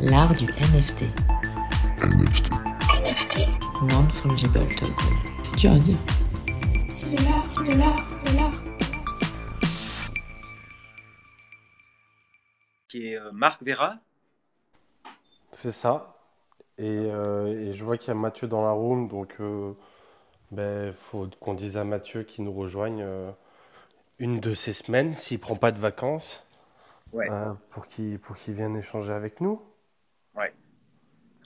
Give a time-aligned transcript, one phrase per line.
[0.00, 1.02] L'art du NFT.
[2.02, 2.50] NFT.
[3.04, 3.38] NFT.
[3.90, 4.94] Non-fungible token.
[5.42, 5.98] C'est dur à dire.
[6.94, 8.52] C'est de l'art, c'est de l'art, c'est de l'art.
[12.88, 13.94] Qui est euh, Marc Vera.
[15.52, 16.16] C'est ça.
[16.78, 19.72] Et, euh, et je vois qu'il y a Mathieu dans la room, donc euh,
[20.50, 23.30] ben, faut qu'on dise à Mathieu qu'il nous rejoigne euh,
[24.18, 26.42] une de ces semaines, s'il prend pas de vacances,
[27.12, 27.30] Ouais.
[27.30, 29.62] euh, pour qu'il pour qu'il vienne échanger avec nous.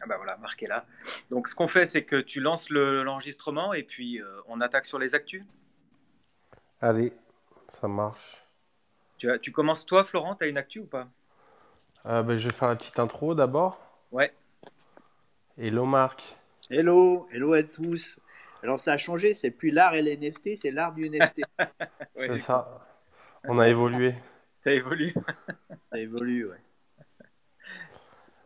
[0.02, 0.86] Ah bah voilà, Marc est là.
[1.30, 4.86] Donc ce qu'on fait, c'est que tu lances le- l'enregistrement et puis euh, on attaque
[4.86, 5.45] sur les actus.
[6.80, 7.12] Allez,
[7.68, 8.46] ça marche.
[9.18, 11.09] Tu, as- tu commences toi, Florent, t'as une actu ou pas?
[12.06, 13.78] Euh, ben, je vais faire la petite intro d'abord.
[14.10, 14.32] Ouais.
[15.59, 16.37] Hello Marc.
[16.70, 18.18] Hello, hello à tous.
[18.62, 21.42] Alors ça a changé, c'est plus l'art et les NFT, c'est l'art du NFT.
[22.16, 22.87] Ouais, C'est ça.
[23.45, 24.14] On a évolué.
[24.60, 25.12] Ça évolue.
[25.90, 26.59] Ça évolue, ouais.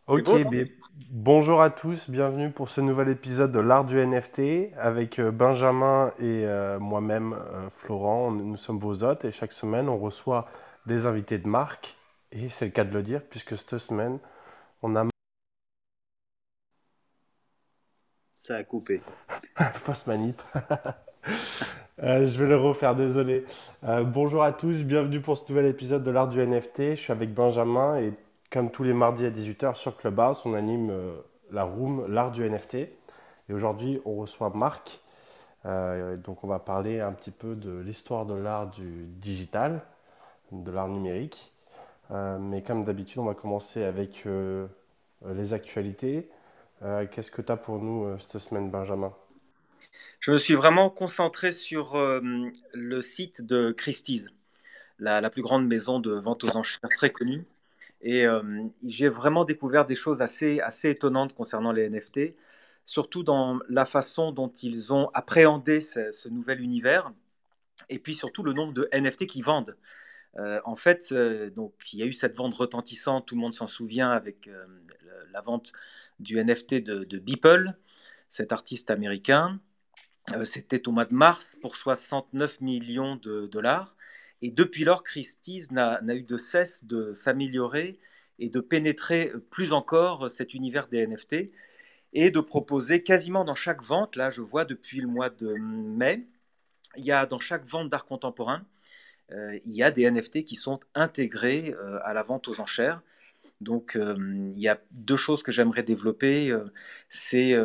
[0.06, 0.66] Ok, beau, bien-
[1.10, 6.12] bonjour à tous, bienvenue pour ce nouvel épisode de l'art du NFT avec euh, Benjamin
[6.18, 8.30] et euh, moi-même, euh, Florent.
[8.30, 10.48] Nous, nous sommes vos hôtes et chaque semaine on reçoit
[10.86, 11.96] des invités de marque
[12.32, 14.18] et c'est le cas de le dire puisque cette semaine
[14.82, 15.06] on a
[18.36, 19.00] Ça a coupé.
[19.74, 20.42] fausse manip.
[22.02, 23.44] Euh, je vais le refaire, désolé.
[23.84, 26.90] Euh, bonjour à tous, bienvenue pour ce nouvel épisode de l'art du NFT.
[26.90, 28.12] Je suis avec Benjamin et
[28.54, 31.16] comme tous les mardis à 18h sur Clubhouse, on anime euh,
[31.50, 32.74] la room l'art du NFT.
[32.74, 35.00] Et aujourd'hui, on reçoit Marc.
[35.66, 39.82] Euh, donc on va parler un petit peu de l'histoire de l'art du digital,
[40.52, 41.52] de l'art numérique.
[42.12, 44.24] Euh, mais comme d'habitude, on va commencer avec
[45.26, 46.28] les actualités.
[47.10, 49.12] Qu'est-ce que tu as pour nous cette semaine, Benjamin?
[50.20, 54.26] Je me suis vraiment concentré sur le site de Christie's,
[55.00, 57.44] la plus grande maison de vente aux enchères très connue.
[58.04, 58.42] Et euh,
[58.84, 62.36] j'ai vraiment découvert des choses assez, assez étonnantes concernant les NFT,
[62.84, 67.12] surtout dans la façon dont ils ont appréhendé ce, nouvel univers,
[67.88, 69.76] et puis surtout le nombre de NFT qu'ils vendent.
[70.36, 73.54] Euh, en fait, euh, donc, il y a eu cette vente retentissante, tout le monde
[73.54, 74.50] s'en souvient, avec
[75.32, 75.72] la vente
[76.20, 77.72] du NFT de, Beeple,
[78.28, 79.60] cet artiste américain.
[80.44, 83.96] C'était au mois de mars pour 69 millions de dollars.
[84.42, 87.98] Et depuis lors, Christie's n'a eu de cesse de s'améliorer
[88.38, 91.50] et de pénétrer plus encore cet univers des NFT
[92.14, 96.26] et de proposer quasiment dans chaque vente, là je vois depuis le mois de mai,
[96.96, 98.64] il y a dans chaque vente d'art contemporain,
[99.32, 103.02] euh, il y a des NFT qui sont intégrés euh, à la vente aux enchères.
[103.60, 104.14] Donc euh,
[104.52, 106.56] il y a deux choses que j'aimerais développer.
[107.08, 107.56] C'est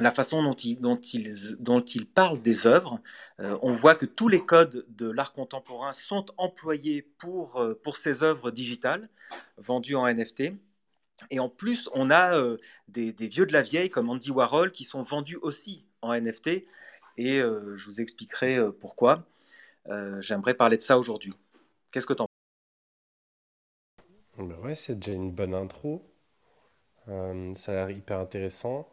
[0.00, 3.00] la façon dont ils, parlent des œuvres.
[3.40, 8.22] Euh, on voit que tous les codes de l'art contemporain sont employés pour, euh, ces
[8.22, 9.08] œuvres digitales
[9.56, 10.54] vendues en NFT.
[11.30, 12.56] Et en plus, on a euh,
[12.88, 16.66] des, vieux de la vieille comme Andy Warhol qui sont vendus aussi en NFT.
[17.16, 19.24] Et je vous expliquerai pourquoi.
[20.18, 21.32] J'aimerais parler de ça aujourd'hui.
[21.92, 22.26] Qu'est-ce que tu en
[24.38, 26.10] Ben ouais, c'est déjà une bonne intro.
[27.06, 28.88] Ça a l'air hyper intéressant.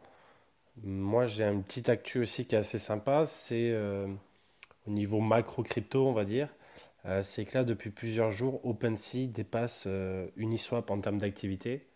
[0.80, 3.26] Moi, j'ai un petit actu aussi qui est assez sympa.
[3.26, 4.06] C'est euh,
[4.86, 6.48] au niveau macro crypto, on va dire.
[7.06, 11.86] Euh, c'est que là, depuis plusieurs jours, OpenSea dépasse euh, Uniswap en termes d'activité.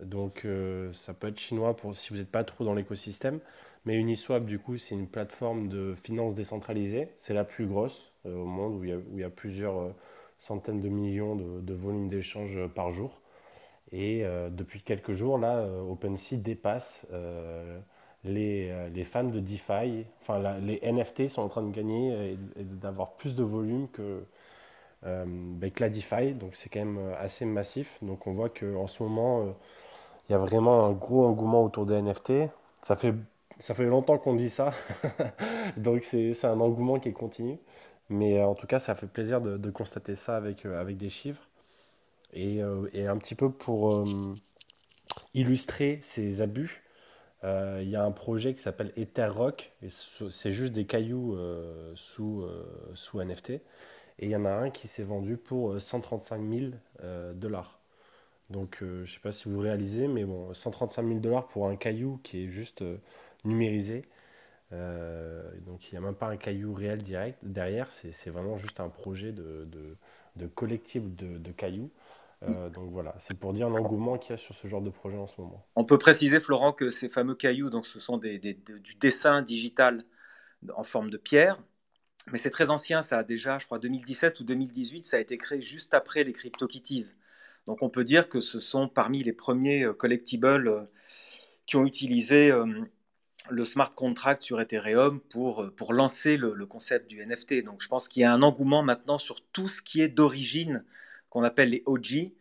[0.00, 0.46] Donc,
[0.92, 3.40] ça peut être chinois pour si vous n'êtes pas trop dans l'écosystème.
[3.84, 7.10] Mais Uniswap, du coup, c'est une plateforme de finance décentralisée.
[7.16, 9.94] C'est la plus grosse au monde où il y a, plusieurs
[10.40, 13.20] centaines de millions de, de volumes d'échanges par jour.
[13.92, 17.06] Et depuis quelques jours, là, OpenSea dépasse
[18.24, 20.06] les, euh, les fans de DeFi.
[20.20, 24.24] Enfin, les NFT sont en train de gagner et, d'avoir plus de volume que,
[25.06, 26.34] euh, ben, que la DeFi.
[26.34, 27.98] Donc, c'est quand même euh, assez massif.
[28.02, 29.54] Donc, on voit qu'en ce moment,
[30.28, 32.32] il y a vraiment un gros engouement autour des NFT.
[32.82, 33.14] Ça fait,
[33.58, 34.70] ça fait longtemps qu'on dit ça.
[35.76, 37.58] Donc, c'est un engouement qui est continu.
[38.10, 41.48] Mais en tout cas, ça fait plaisir de, de constater ça avec, avec des chiffres.
[42.34, 42.60] Et,
[42.92, 44.04] et un petit peu pour
[45.34, 46.83] illustrer ces abus,
[47.44, 49.72] euh, il y a un projet qui s'appelle EtherRock.
[49.82, 52.64] et ce- C'est juste des cailloux euh, sous, euh,
[52.94, 53.54] sous NFT.
[54.20, 57.80] Et il y en a un qui s'est vendu pour euh, 135 000 euh, dollars.
[58.50, 61.76] Donc, je ne sais pas si vous réalisez, mais bon, 135 000 dollars pour un
[61.76, 62.84] caillou qui est juste
[63.44, 64.02] numérisé.
[65.66, 67.90] Donc, il n'y a même pas un caillou réel direct derrière.
[67.90, 69.96] C'est c'est vraiment juste un projet de, de,
[70.36, 71.90] de collectible de, de cailloux.
[72.48, 75.16] Euh, donc voilà, c'est pour dire l'engouement qu'il y a sur ce genre de projet
[75.16, 75.66] en ce moment.
[75.76, 78.94] On peut préciser, Florent, que ces fameux cailloux, donc, ce sont des, des- de- du
[78.94, 79.98] dessin digital
[80.74, 81.60] en forme de pierre.
[82.32, 85.36] Mais c'est très ancien, ça a déjà, je crois, 2017 ou 2018, ça a été
[85.36, 87.12] créé juste après les CryptoKitties.
[87.66, 90.88] Donc on peut dire que ce sont parmi les premiers collectibles
[91.66, 92.52] qui ont utilisé
[93.50, 97.64] le smart contract sur Ethereum pour, pour lancer le, concept du NFT.
[97.64, 100.84] Donc je pense qu'il y a un engouement maintenant sur tout ce qui est d'origine,
[101.34, 102.32] qu'on appelle les OG.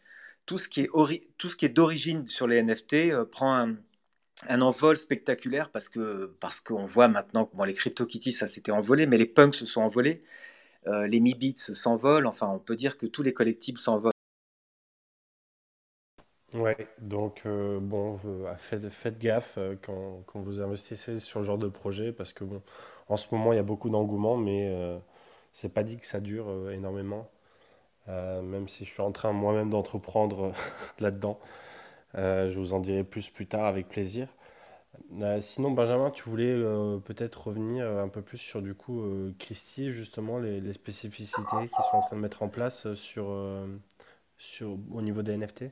[0.45, 3.75] Tout ce qui est, ce d'origine sur les NFT prend
[4.47, 8.71] un, envol spectaculaire parce que parce qu'on voit maintenant que bon, les CryptoKitties, ça s'était
[8.71, 10.23] envolé, mais les punks se sont envolés,
[10.87, 14.11] euh, les Mi-Bits s'envolent, enfin on peut dire que tous les collectibles s'envolent.
[16.53, 21.67] Ouais, donc euh, bon, euh, faites, gaffe quand, quand, vous investissez sur le genre de
[21.67, 22.61] projet parce que bon,
[23.07, 24.71] en ce moment il y a beaucoup d'engouement, mais
[25.53, 27.31] c'est pas dit que ça dure énormément.
[28.07, 30.51] Même si je suis en train moi-même d'entreprendre
[31.00, 31.39] là-dedans.
[32.15, 34.27] Euh, je vous en dirai plus plus tard avec plaisir.
[35.21, 39.03] Euh, sinon, Benjamin, tu voulais euh, peut-être revenir un peu plus sur du coup
[39.39, 45.23] Christie, justement, les, spécificités qu'ils sont en train de mettre en place sur, au niveau
[45.23, 45.65] des NFT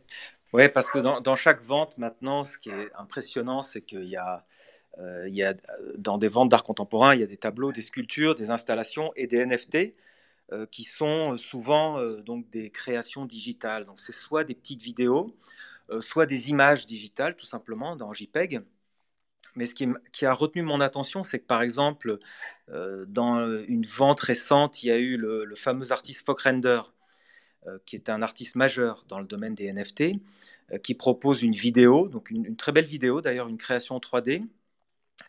[0.54, 4.18] Oui, parce que dans, dans, chaque vente maintenant, ce qui est impressionnant, c'est qu'il y
[4.18, 4.44] a,
[5.28, 5.54] il y a
[5.98, 9.28] dans des ventes d'art contemporain, il y a des tableaux, des sculptures, des installations et
[9.28, 9.94] des NFT
[10.72, 13.86] qui sont souvent donc des créations digitales.
[13.86, 15.36] Donc c'est soit des petites vidéos,
[15.92, 18.62] euh, soit des images digitales, tout simplement, dans JPEG.
[19.56, 22.20] Mais ce qui, a retenu mon attention, c'est que par exemple,
[22.70, 26.82] euh, dans une vente récente, il y a eu le, fameux artiste Fockrender,
[27.68, 30.22] euh, qui est un artiste majeur dans le domaine des NFT,
[30.84, 34.48] qui propose une vidéo, donc une, très belle vidéo d'ailleurs, une création 3D,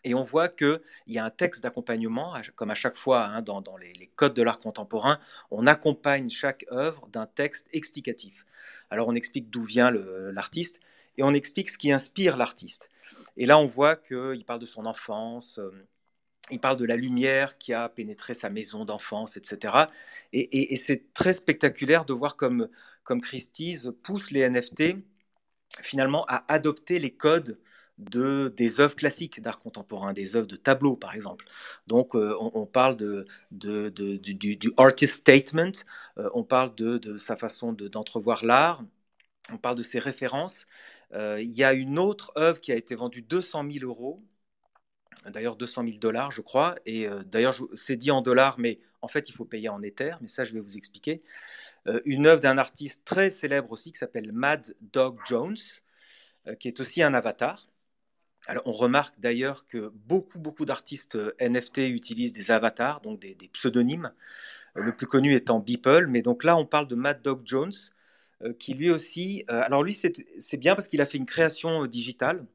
[0.03, 3.61] et on voit qu'il y a un texte d'accompagnement, comme à chaque fois hein, dans,
[3.77, 5.19] les, codes de l'art contemporain,
[5.51, 8.45] on accompagne chaque œuvre d'un texte explicatif.
[8.89, 10.79] Alors on explique d'où vient l'artiste
[11.17, 12.89] et on explique ce qui inspire l'artiste.
[13.37, 15.71] Et là on voit qu'il parle de son enfance, euh,
[16.51, 19.85] il parle de la lumière qui a pénétré sa maison d'enfance, etc.
[20.33, 22.67] Et, c'est très spectaculaire de voir comme,
[23.03, 24.97] comme Christie's pousse les NFT
[25.81, 27.57] finalement à adopter les codes
[27.97, 31.45] de, des œuvres classiques d'art contemporain, des œuvres de tableau par exemple.
[31.87, 35.71] Donc euh, on, parle de, de, du, artist statement,
[36.17, 38.83] euh, on parle de, sa façon d'entrevoir l'art,
[39.51, 40.65] on parle de ses références.
[41.13, 44.23] Euh, il y a une autre œuvre qui a été vendue 200 000 euros,
[45.27, 49.29] d'ailleurs 200 000 dollars je crois, et d'ailleurs c'est dit en dollars, mais en fait
[49.29, 51.23] il faut payer en Ether, mais ça je vais vous expliquer.
[52.05, 55.57] une œuvre d'un artiste très célèbre aussi qui s'appelle Mad Dog Jones,
[56.59, 57.67] qui est aussi un avatar.
[58.47, 63.35] Alors, on remarque d'ailleurs que beaucoup, beaucoup d'artistes euh, NFT utilisent des avatars, donc des,
[63.53, 64.11] pseudonymes,
[64.77, 66.07] euh, le plus connu étant Beeple.
[66.07, 67.71] Mais donc là, on parle de Mad Dog Jones,
[68.41, 69.45] euh, qui lui aussi.
[69.47, 72.45] alors, lui, c'est bien parce qu'il a fait une création digitale.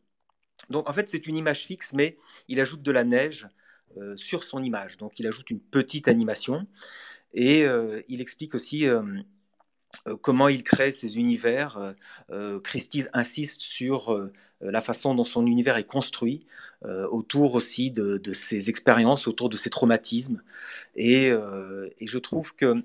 [0.71, 2.19] Donc, en fait, c'est une image fixe, mais
[2.49, 3.49] il ajoute de la neige
[4.17, 4.99] sur son image.
[4.99, 6.67] Donc, il ajoute une petite animation.
[7.33, 7.65] Et
[8.09, 8.87] il explique aussi
[10.17, 11.79] comment il crée ses univers.
[11.79, 11.93] Euh,
[12.31, 14.29] euh, Christie's insiste sur
[14.61, 16.47] la façon dont son univers est construit,
[16.83, 20.43] autour aussi de, ses expériences, autour de ses traumatismes.
[20.97, 22.83] Et, je trouve que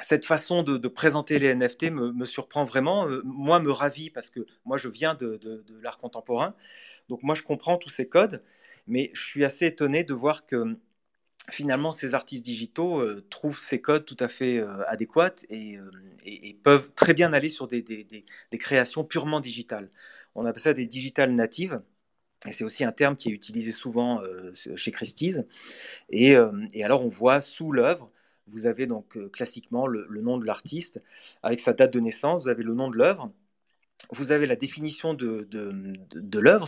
[0.00, 3.06] cette façon de, présenter les NFT me, surprend vraiment.
[3.22, 6.56] moi, me ravit parce que moi, je viens de, de l'art contemporain.
[7.08, 8.42] Donc, moi, je comprends tous ces codes,
[8.88, 10.76] mais je suis assez étonné de voir que
[11.50, 15.90] finalement, ces artistes digitaux euh, trouvent ces codes tout à fait euh, adéquats euh,
[16.24, 17.84] et, peuvent très bien aller sur des,
[18.58, 19.90] créations purement digitales.
[20.34, 21.80] On appelle ça des digitales natives.
[22.46, 24.20] Et c'est aussi un terme qui est utilisé souvent
[24.76, 25.40] chez Christie's.
[26.10, 28.10] Et, alors, on voit sous l'œuvre,
[28.46, 31.02] vous avez donc classiquement le, nom de l'artiste
[31.42, 33.32] avec sa date de naissance, vous avez le nom de l'œuvre,
[34.10, 35.48] vous avez la définition de,
[36.38, 36.66] l'œuvre,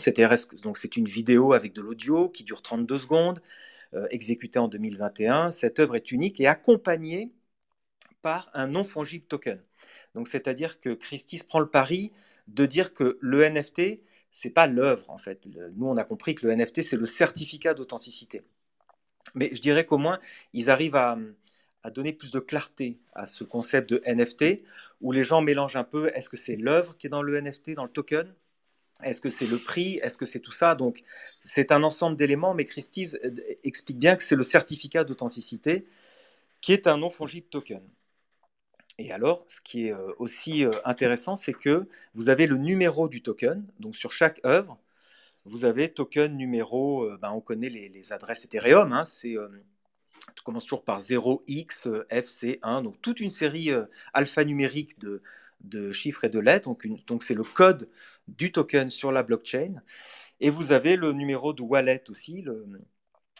[0.62, 3.42] donc c'est une vidéo avec de l'audio qui dure 32 secondes.
[3.94, 5.50] Euh, exécutée en 2021.
[5.50, 7.32] Cette œuvre est unique et accompagnée
[8.20, 9.62] par un non fongible token.
[10.14, 12.12] Donc, c'est-à-dire que Christie prend le pari
[12.48, 15.48] de dire que le NFT, c'est pas l'œuvre en fait.
[15.76, 18.42] Nous, on a compris que le NFT, c'est le certificat d'authenticité.
[19.34, 20.18] Mais je dirais qu'au moins,
[20.52, 21.18] ils arrivent à,
[21.82, 24.64] à, donner plus de clarté à ce concept de NFT,
[25.00, 27.70] où les gens mélangent un peu, est-ce que c'est l'œuvre qui est dans le NFT,
[27.74, 28.34] dans le token
[29.04, 29.98] est-ce que c'est le prix?
[30.02, 30.74] Est-ce que c'est tout ça?
[30.74, 31.02] Donc,
[31.40, 33.30] c'est un ensemble d'éléments, mais Christie's euh,
[33.64, 35.86] explique bien que c'est le certificat d'authenticité
[36.60, 37.82] qui est un non fongible token.
[38.98, 43.08] Et alors, ce qui est euh, aussi euh, intéressant, c'est que vous avez le numéro
[43.08, 43.64] du token.
[43.78, 44.78] Donc, sur chaque œuvre,
[45.44, 47.08] vous avez token numéro.
[47.18, 48.92] Ben, on connaît les, adresses Ethereum.
[48.92, 49.36] Hein, c'est
[50.34, 53.70] tout commence toujours par 0x, FC1, donc toute une série
[54.12, 55.22] alphanumérique de,
[55.60, 56.68] de chiffres et de lettres.
[57.06, 57.90] Donc, c'est le code
[58.28, 59.82] du token sur la blockchain.
[60.40, 62.44] Et vous avez le numéro de wallet aussi,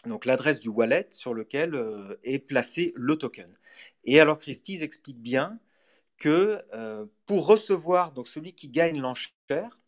[0.05, 3.51] donc l'adresse du wallet sur lequel euh, est placé le token.
[4.03, 5.59] Et alors Christie's explique bien
[6.17, 9.79] que euh, pour recevoir, donc celui qui gagne l'enchère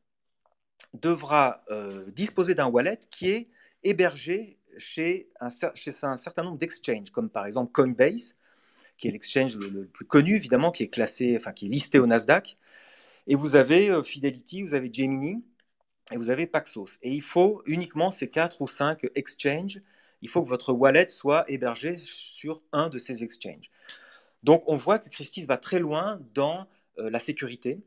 [0.94, 3.50] devra euh, disposer d'un wallet qui est
[3.84, 8.38] hébergé chez un certain nombre d'exchanges, comme par exemple Coinbase,
[9.02, 12.06] qui est l'exchange le, plus connu évidemment, qui est classé, enfin qui est listé au
[12.06, 12.56] Nasdaq.
[13.28, 15.44] Et vous avez euh, Fidelity, vous avez Gemini
[16.12, 17.00] et vous avez Paxos.
[17.02, 19.82] Et il faut uniquement ces quatre ou cinq exchanges.
[20.22, 23.72] Il faut que votre wallet soit hébergé sur un de ces exchanges.
[24.44, 26.68] Donc on voit que Christie's va très loin dans
[27.00, 27.82] euh, la sécurité,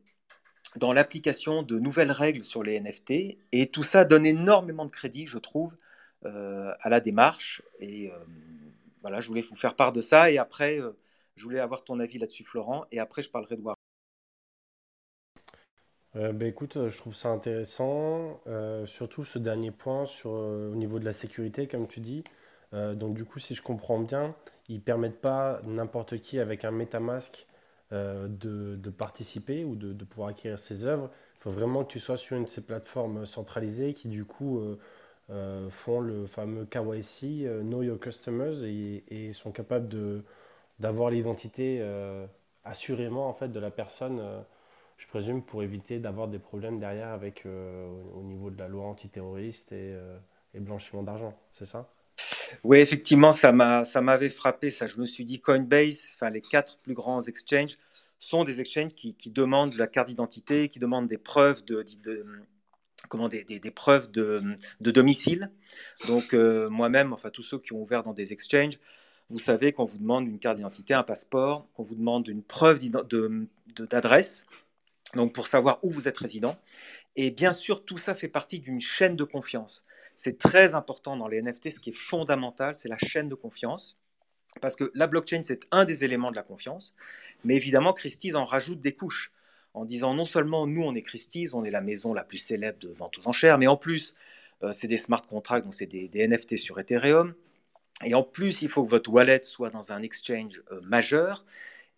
[0.74, 5.28] dans l'application de nouvelles règles sur les NFT, et tout ça donne énormément de crédit,
[5.28, 5.76] je trouve,
[6.24, 7.62] euh, à la démarche.
[7.78, 8.10] Et
[9.04, 10.96] voilà, je voulais vous faire part de ça, et après, euh,
[11.36, 13.76] je voulais avoir ton avis là-dessus, Florent, et après, je parlerai de Warren.
[16.16, 20.74] Euh, ben écoute, euh, je trouve ça intéressant, euh, surtout ce dernier point sur, au
[20.74, 22.24] niveau de la sécurité, comme tu dis.
[22.72, 24.34] Donc du coup, si je comprends bien,
[24.68, 27.46] ils permettent pas n'importe qui avec un MetaMask
[27.92, 28.26] de,
[28.74, 31.08] de participer ou de, de pouvoir acquérir ses œuvres.
[31.36, 34.60] Il faut vraiment que tu sois sur une de ces plateformes centralisées qui du coup
[35.30, 39.88] euh, font le fameux KYC, euh, Know Your Customers, et, sont capables
[40.78, 42.26] d'avoir l'identité euh,
[42.64, 44.22] assurément en fait de la personne.
[44.98, 48.84] je présume, pour éviter d'avoir des problèmes derrière avec, au, au niveau de la loi
[48.86, 49.94] antiterroriste et,
[50.54, 51.88] blanchiment d'argent, c'est ça?
[52.62, 54.86] Oui, effectivement, ça m'a, ça m'avait frappé, ça.
[54.86, 57.76] Je me suis dit, Coinbase, les quatre plus grands exchanges
[58.18, 61.84] sont des exchanges qui, demandent la carte d'identité, qui demandent des preuves de-
[63.14, 64.42] comment des, preuves de,
[64.80, 65.52] de domicile.
[66.08, 68.80] Donc euh, moi-même, enfin tous ceux qui ont ouvert dans des exchanges,
[69.30, 72.80] vous savez qu'on vous demande une carte d'identité, un passeport, qu'on vous demande une preuve
[73.78, 74.46] d'adresse,
[75.14, 76.56] donc pour savoir où vous êtes résident.
[77.14, 79.84] Et bien sûr, tout ça fait partie d'une chaîne de confiance.
[80.16, 83.96] C'est très important dans les NFT, ce qui est fondamental, c'est la chaîne de confiance.
[84.60, 86.96] Parce que la blockchain, c'est un des éléments de la confiance,
[87.44, 89.30] mais évidemment, Christie's en rajoute des couches,
[89.74, 92.78] en disant non seulement nous, on est Christie's, on est la maison la plus célèbre
[92.78, 94.14] de vente aux enchères, mais en plus,
[94.62, 97.34] euh, c'est des smart contracts, donc c'est des, NFT sur Ethereum,
[98.04, 101.44] et en plus, il faut que votre wallet soit dans un exchange euh, majeur,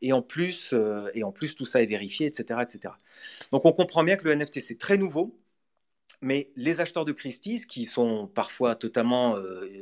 [0.02, 2.94] et en, plus, euh, et en plus, tout ça est vérifié, etc., etc.
[3.52, 5.38] Donc on comprend bien que le NFT, c'est très nouveau,
[6.22, 9.36] mais les acheteurs de Christie's, qui sont parfois totalement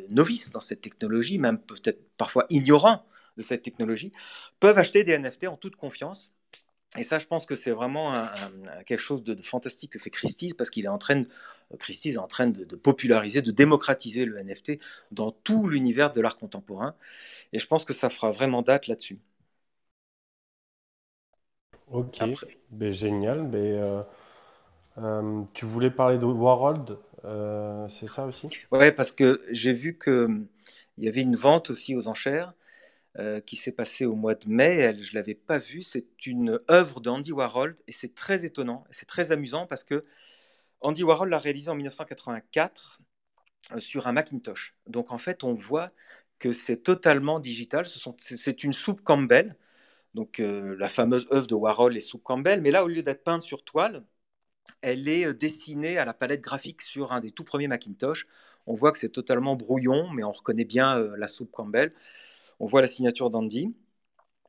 [0.08, 4.12] novices dans cette technologie, même peut-être parfois ignorants de cette technologie,
[4.58, 6.32] peuvent acheter des NFT en toute confiance.
[6.96, 9.98] Et ça, je pense que c'est vraiment un- un- quelque chose de, de fantastique que
[9.98, 11.28] fait Christie's, parce qu'il est en train, de,
[11.78, 14.78] Christie's est en train de, de populariser, de démocratiser le NFT
[15.10, 16.94] dans tout l'univers de l'art contemporain.
[17.52, 19.18] Et je pense que ça fera vraiment date là-dessus.
[21.90, 22.22] Ok,
[22.70, 23.46] ben, génial.
[23.50, 24.02] Ben, euh,
[24.98, 26.80] euh, tu voulais parler de Warhol,
[27.24, 28.52] euh, c'est ça aussi?
[28.72, 30.46] ouais, parce que j'ai vu que hum,
[30.98, 32.52] y avait une vente aussi aux enchères
[33.20, 34.92] euh, qui s'est passée au mois de mai.
[35.00, 35.82] Je ne l'avais pas vue.
[35.82, 40.04] C'est une œuvre d'Andy Warhol et c'est très étonnant, c'est très amusant parce que
[40.80, 43.00] Andy Warhol l'a réalisée en 1984
[43.72, 44.76] euh, sur un Macintosh.
[44.88, 45.92] Donc en fait, on voit
[46.40, 47.86] que c'est totalement digital.
[48.18, 49.56] C'est une soupe Campbell,
[50.14, 52.62] donc euh, la fameuse œuvre de Warhol, les soupes Campbell.
[52.62, 54.04] Mais là, au lieu d'être peinte sur toile,
[54.82, 58.26] elle est dessinée à la palette graphique sur un des tout premiers Macintosh.
[58.66, 61.92] On voit que c'est totalement brouillon, mais on reconnaît bien la soupe Campbell.
[62.64, 63.76] On voit la signature d'Andy.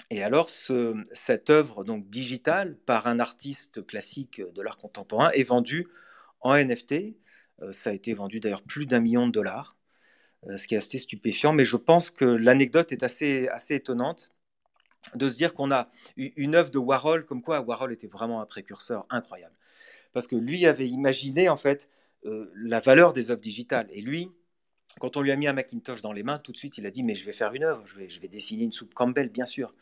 [0.10, 5.44] Et alors, ce- cette œuvre donc digitale par un artiste classique de l'art contemporain est
[5.44, 5.90] vendue
[6.40, 7.18] en NFT.
[7.62, 9.76] Euh, ça a été vendu d'ailleurs plus d'un million de dollars,
[10.48, 11.54] euh, ce qui est assez stupéfiant.
[11.54, 14.32] Mais je pense que l'anecdote est assez, assez étonnante
[15.16, 18.46] de se dire qu'on a une œuvre de Warhol, comme quoi Warhol était vraiment un
[18.46, 19.56] précurseur incroyable.
[20.14, 21.90] Parce que lui avait imaginé en fait
[22.26, 23.88] euh, la valeur des œuvres digitales.
[23.92, 24.32] Et lui,
[25.00, 26.92] quand on lui a mis un Macintosh dans les mains, tout de suite il a
[26.92, 29.74] dit mais je vais faire une œuvre, je vais, dessiner une soupe Campbell, bien sûr.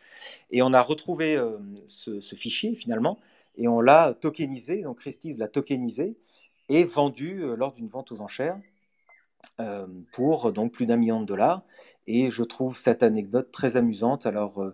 [0.51, 3.20] Et on a retrouvé euh, ce, fichier finalement
[3.58, 6.17] et on l'a tokenisé, donc Christie's l'a tokenisé
[6.70, 8.60] et vendu euh, lors d'une vente aux enchères
[9.60, 11.63] euh, pour donc plus d'un million de dollars.
[12.08, 14.25] Et je trouve cette anecdote très amusante.
[14.25, 14.74] Alors,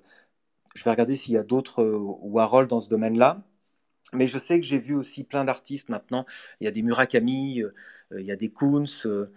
[0.74, 3.43] je vais regarder s'il y a d'autres Warhol dans ce domaine-là.
[4.13, 6.25] Mais je sais que j'ai vu aussi plein d'artistes maintenant.
[6.59, 7.71] Il y a des Murakami, euh,
[8.17, 9.31] il y a des Koons, euh,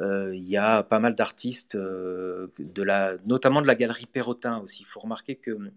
[0.00, 4.82] euh, il y a pas mal d'artistes, notamment de la galerie Perrotin aussi.
[4.82, 5.70] Il faut remarquer qu'il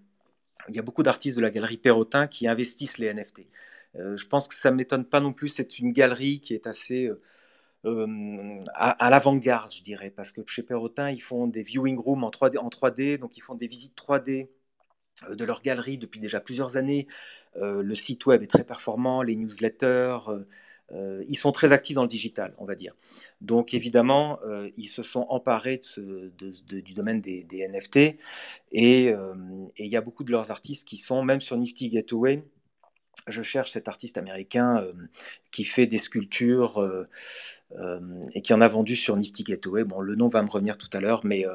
[0.69, 3.47] y a beaucoup d'artistes de la galerie Perrotin qui investissent les NFT.
[3.95, 5.49] Je pense que ça ne m'étonne pas non plus.
[5.49, 7.11] C'est une galerie qui est assez
[7.85, 12.29] euh, à, l'avant-garde, je dirais, parce que chez Perrotin, ils font des viewing rooms en
[12.29, 14.58] 3D, en 3D donc ils font des visites 3D euh,
[15.29, 17.07] de leur galerie depuis déjà plusieurs années.
[17.57, 20.45] Euh, le site web est très performant, les newsletters, euh,
[20.91, 22.95] euh, ils sont très actifs dans le digital, on va dire.
[23.41, 28.13] Donc évidemment, euh, ils se sont emparés du domaine des, NFT euh,
[28.73, 29.13] et
[29.77, 32.43] il y a beaucoup de leurs artistes qui sont, même sur Nifty Gateway,
[33.27, 34.85] je cherche cet artiste américain
[35.51, 37.05] qui fait des sculptures
[38.33, 39.83] et qui en a vendu sur Nifty Gateway.
[39.83, 41.45] Bon, le nom va me revenir tout à l'heure, mais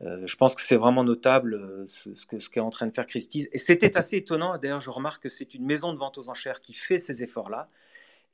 [0.00, 3.48] je pense que c'est vraiment notable ce, ce qu'est en train de faire Christie's.
[3.52, 4.58] Et c'était assez étonnant.
[4.58, 7.70] D'ailleurs, je remarque que c'est une maison de vente aux enchères qui fait ces efforts-là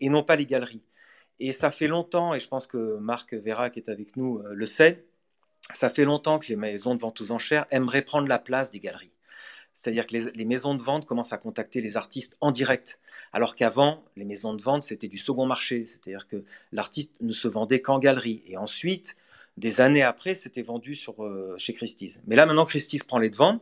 [0.00, 0.82] et non pas les galeries.
[1.38, 4.52] Et ça fait longtemps, et je pense que Marc Vera, qui est avec nous, euh,
[4.52, 5.06] le sait,
[5.74, 8.80] ça fait longtemps que les maisons de vente aux enchères aimeraient prendre la place des
[8.80, 9.12] galeries.
[9.74, 13.00] C'est-à-dire que les, maisons de vente commencent à contacter les artistes en direct,
[13.32, 17.48] alors qu'avant, les maisons de vente, c'était du second marché, c'est-à-dire que l'artiste ne se
[17.48, 18.42] vendait qu'en galerie.
[18.46, 19.16] Et ensuite,
[19.56, 22.20] des années après, c'était vendu sur, euh, chez Christie's.
[22.26, 23.60] Mais là, maintenant, Christie's prend les devants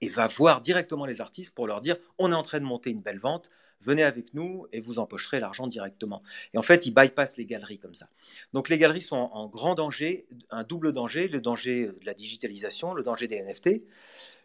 [0.00, 2.90] et va voir directement les artistes pour leur dire, on est en train de monter
[2.90, 6.22] une belle vente, venez avec nous et vous empocherez l'argent directement.
[6.54, 8.08] Et en fait, ils bypassent les galeries comme ça.
[8.52, 12.94] Donc les galeries sont en grand danger, un double danger, le danger de la digitalisation,
[12.94, 13.82] le danger des NFT,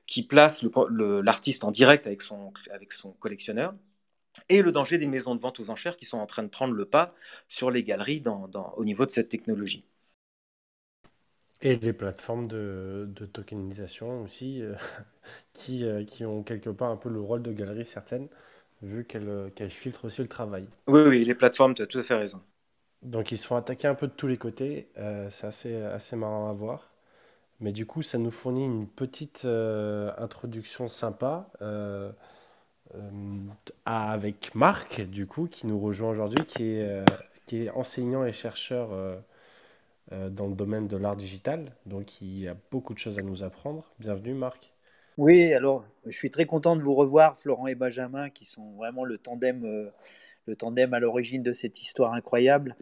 [0.06, 3.74] qui place l'artiste en direct avec son, avec son collectionneur,
[4.50, 6.74] et le danger des maisons de vente aux enchères qui sont en train de prendre
[6.74, 7.14] le pas
[7.48, 9.86] sur les galeries dans, au niveau de cette technologie.
[11.62, 14.76] Et les plateformes de, tokenisation aussi, euh,
[15.54, 18.28] qui, euh, qui ont quelque part un peu le rôle de galerie certaines
[18.84, 20.68] vu euh, qu'elle filtre aussi le travail.
[20.88, 22.42] Oui, oui, les plateformes, tu as tout à fait raison.
[23.04, 26.16] Donc ils se font attaquer un peu de tous les côtés, euh, c'est assez, assez
[26.16, 26.93] marrant à voir.
[27.64, 31.50] Mais du coup, ça nous fournit une petite euh, introduction sympa
[33.86, 37.04] avec Marc, du coup, qui nous rejoint aujourd'hui, qui, est
[37.48, 38.90] qui est enseignant et chercheur
[40.12, 41.72] dans le domaine de l'art digital.
[41.86, 43.90] Donc il a beaucoup de choses à nous apprendre.
[43.98, 44.74] Bienvenue Marc.
[45.18, 49.04] Oui, alors je suis très content de vous revoir, Florent et Benjamin, qui sont vraiment
[49.04, 49.92] le tandem, euh,
[50.46, 52.76] le tandem à l'origine de cette histoire incroyable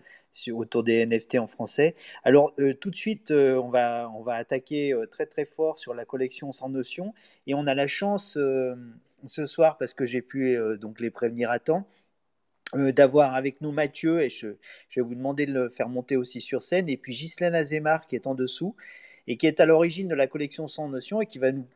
[0.52, 1.96] autour des NFT en français.
[2.24, 5.94] Alors euh, tout de suite, euh, on, va, on va attaquer très très fort sur
[5.94, 7.14] la collection sans notion,
[7.48, 8.38] et on a la chance
[9.26, 11.86] ce soir, parce que j'ai pu donc les prévenir à temps,
[12.74, 14.56] d'avoir avec nous Mathieu, et je,
[14.88, 18.08] je, vais vous demander de le faire monter aussi sur scène, et puis Ghislaine Azemar
[18.08, 18.76] qui est en dessous,
[19.28, 21.68] et qui est à l'origine de la collection sans notion, et qui va nous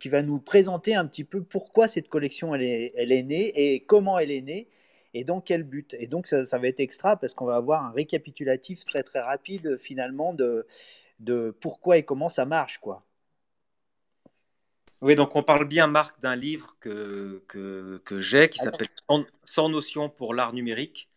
[0.00, 3.52] qui va nous présenter un petit peu pourquoi cette collection elle est, elle est née
[3.54, 4.68] et comment elle est née
[5.14, 5.94] et dans quel but?
[5.98, 9.20] Et donc ça, ça va être extra parce qu'on va avoir un récapitulatif très très
[9.20, 10.66] rapide finalement de,
[11.20, 13.04] de pourquoi et comment ça marche quoi.
[15.00, 18.88] Oui, donc on parle bien, Marc, d'un livre que, que, que j'ai qui s'appelle
[19.44, 21.08] sans, notion pour l'art numérique.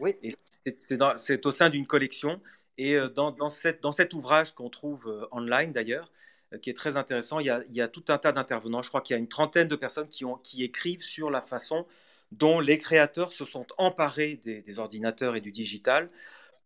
[0.00, 0.16] Oui.
[0.22, 0.32] Et
[0.78, 2.40] c'est au sein d'une collection.
[2.76, 6.10] Et euh, dans, dans, cette, dans cet ouvrage qu'on trouve euh, online d'ailleurs,
[6.52, 7.38] euh, qui est très intéressant.
[7.38, 8.82] Il y a, tout un tas d'intervenants.
[8.82, 11.42] Je crois qu'il y a une trentaine de personnes qui, ont, qui écrivent sur la
[11.42, 11.86] façon
[12.32, 16.10] dont les créateurs se sont emparés des, ordinateurs et du digital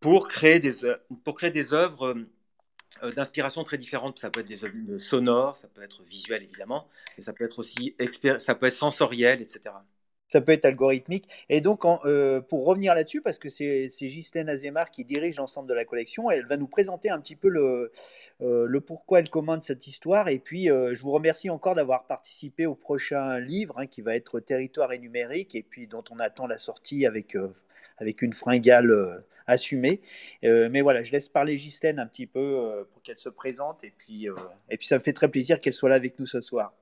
[0.00, 0.72] pour créer des,
[1.24, 2.14] pour créer des œuvres
[3.02, 4.18] euh, d'inspiration très différentes.
[4.18, 7.58] Ça peut être des œuvres sonores, ça peut être visuel évidemment, mais ça peut être
[7.58, 7.96] aussi
[8.38, 9.74] ça peut être sensoriel, etc
[10.34, 11.28] ça peut être algorithmique.
[11.48, 15.74] Et donc, euh, pour revenir là-dessus, parce que c'est Ghislaine Azemar qui dirige l'ensemble de
[15.74, 17.92] la collection, elle va nous présenter un petit peu le,
[18.40, 20.28] euh, le pourquoi elle commande cette histoire.
[20.28, 24.16] Et puis, euh, je vous remercie encore d'avoir participé au prochain livre, hein, qui va
[24.16, 27.36] être Territoire et numérique, et puis dont on attend la sortie avec,
[27.98, 30.00] avec une fringale assumée.
[30.42, 34.26] mais voilà, je laisse parler Ghislaine un petit peu pour qu'elle se présente, et puis,
[34.68, 36.74] et puis ça me fait très plaisir qu'elle soit là avec nous ce soir.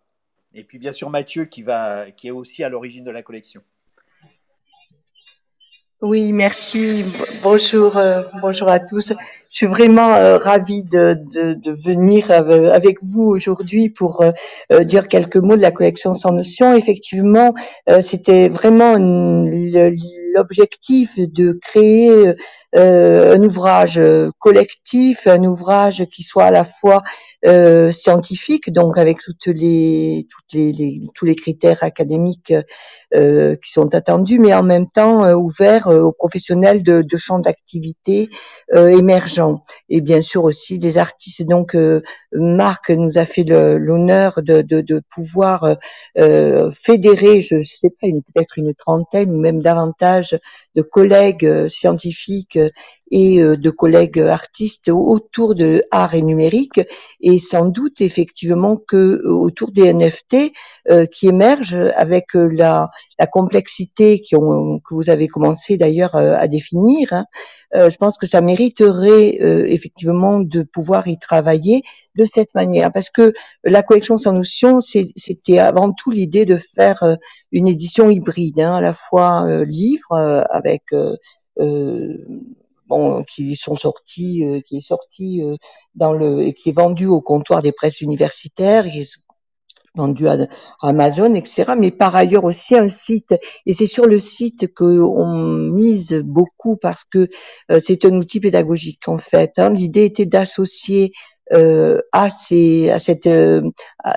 [0.54, 3.62] Et puis bien sûr Mathieu qui, va, qui est aussi à l'origine de la collection.
[6.02, 7.04] Oui, merci.
[7.44, 9.12] Bonjour, euh, bonjour à tous.
[9.52, 14.24] Je suis vraiment euh, ravie de, de, de, venir euh, avec vous aujourd'hui pour
[14.80, 16.74] dire quelques mots de la collection Sans Notion.
[16.74, 17.54] Effectivement,
[18.00, 18.98] c'était vraiment
[20.34, 22.32] l'objectif de créer
[22.74, 24.00] un ouvrage
[24.38, 27.02] collectif, un ouvrage qui soit à la fois
[27.92, 32.54] scientifique, donc avec toutes les, toutes les, tous les critères académiques
[33.12, 38.30] qui sont attendus, mais en même temps ouvert aux professionnels de, de champs d'activité
[38.72, 41.46] émergents et bien sûr aussi des artistes.
[41.46, 42.00] Donc euh,
[42.32, 45.74] Marc nous a fait l'honneur de, pouvoir euh,
[46.18, 50.21] euh, fédérer, je sais pas, peut-être une trentaine ou même davantage
[50.74, 52.58] de collègues scientifiques
[53.10, 56.80] et de collègues artistes autour de art et numérique.
[57.20, 60.52] Et sans doute effectivement que autour des NFT
[61.12, 62.90] qui émergent avec la,
[63.30, 67.26] complexité que vous avez commencé d'ailleurs à définir, hein,
[67.74, 71.82] je pense que ça mériterait euh, effectivement de pouvoir y travailler
[72.16, 72.92] de cette manière.
[72.92, 73.32] Parce que
[73.64, 77.16] la collection sans notion, c'était avant tout l'idée de faire euh,
[77.50, 80.82] une édition hybride, hein, à la fois euh, livre, livre avec
[82.86, 85.42] bon, qui sont sortis, qui est sorti
[85.94, 88.86] dans le et qui est vendu au comptoir des presses universitaires,
[89.94, 90.36] vendu à,
[90.82, 91.72] Amazon, etc.
[91.78, 93.34] Mais par ailleurs aussi un site,
[93.66, 97.28] et c'est sur le site qu'on mise beaucoup parce que
[97.70, 99.58] euh, c'est un outil pédagogique en fait.
[99.58, 99.70] Hein.
[99.70, 103.62] L'idée était d'associer euh, à ces à cette euh,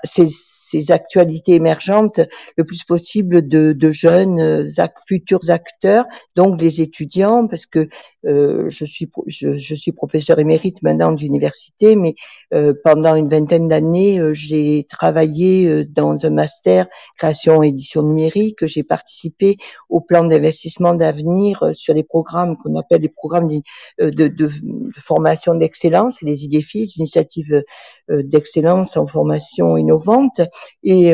[0.03, 2.21] ces, ces, actualités émergentes
[2.57, 7.87] le plus possible de, de jeunes euh, futurs acteurs donc les étudiants parce que
[8.25, 12.15] euh, je suis je, je, suis professeur émérite maintenant d'université mais
[12.53, 19.57] euh, pendant une vingtaine d'années j'ai travaillé dans un master création édition numérique j'ai participé
[19.89, 24.49] au plan d'investissement d'avenir sur les programmes qu'on appelle les programmes de, de, de
[24.95, 30.41] formation d'excellence les IDFIS initiatives euh, d'excellence en formation innovante
[30.83, 31.13] et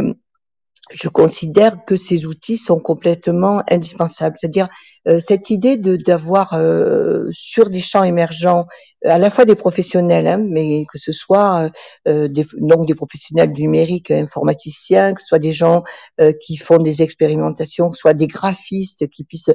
[0.93, 4.35] je considère que ces outils sont complètement indispensables.
[4.37, 4.69] C'est-à-dire euh,
[5.05, 8.65] cette idée de d'avoir euh, sur des champs émergents
[9.03, 11.71] à la fois des professionnels, hein, mais que ce soit
[12.07, 15.83] euh, des, donc des professionnels du numérique, informaticiens, que ce soit des gens
[16.39, 19.49] qui font des expérimentations, que ce soit des graphistes qui puissent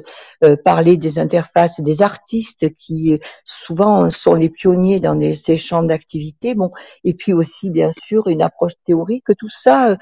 [0.65, 6.55] parler des interfaces, des artistes qui souvent sont les pionniers dans ces champs d'activité.
[6.55, 6.71] Bon,
[7.05, 9.27] et puis aussi bien sûr une approche théorique.
[9.37, 9.95] Tout ça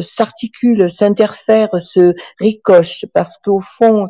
[0.00, 4.06] s'articule, s'interfère, se ricoche, parce qu'au fond,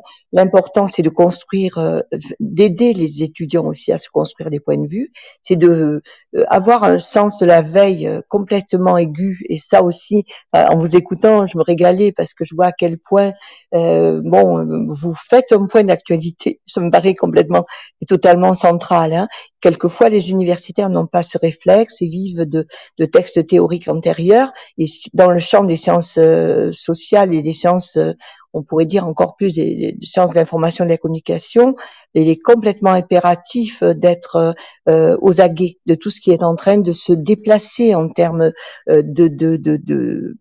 [0.59, 2.03] l'important c'est de construire,
[2.41, 6.03] d'aider les étudiants aussi à se construire des points de vue, c'est de
[6.37, 9.47] euh, avoir un sens de la veille euh, complètement aigu.
[9.49, 10.25] Et ça aussi,
[10.57, 13.33] euh, en vous écoutant, je me régalais parce que je vois à quel point,
[13.73, 16.61] bon, vous faites un point d'actualité.
[16.67, 17.65] Ça me paraît complètement
[18.01, 19.13] et totalement central.
[19.13, 19.29] Hein.
[19.61, 22.67] Quelquefois, les universitaires n'ont pas ce réflexe et vivent de,
[22.99, 24.53] de, textes théoriques antérieurs.
[24.77, 26.19] Et dans le champ des sciences
[26.73, 27.99] sociales et des sciences
[28.53, 31.75] on pourrait dire encore plus des, sciences de l'information et de la communication,
[32.15, 34.55] il est complètement impératif d'être
[34.89, 38.53] euh, aux aguets de tout ce qui est en train de se déplacer en termes
[38.89, 40.37] euh, de,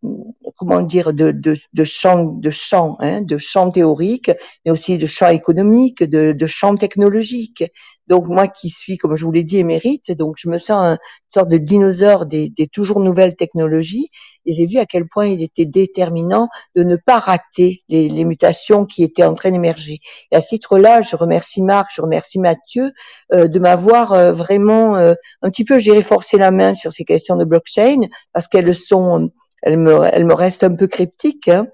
[0.58, 2.52] comment dire de, de, de champ de
[3.00, 4.32] hein, théorique,
[4.65, 7.63] mais aussi de champ économique, de, de champ technologique.
[8.08, 10.98] Donc moi qui suis, comme je vous l'ai dit, émérite, donc je me sens une
[11.30, 14.10] sorte de dinosaure des, des toujours nouvelles technologies
[14.46, 18.24] et j'ai vu à quel point il était déterminant de ne pas rater les, les
[18.24, 20.00] mutations qui étaient en train d'émerger.
[20.32, 22.91] Et à ce titre-là, je remercie Marc, je remercie Mathieu
[23.34, 27.04] euh, de m'avoir euh, vraiment euh, un petit peu, j'ai forcé la main sur ces
[27.04, 28.00] questions de blockchain
[28.34, 31.50] parce qu'elles sont, elles me, elles me restent un peu cryptiques.
[31.50, 31.67] Hein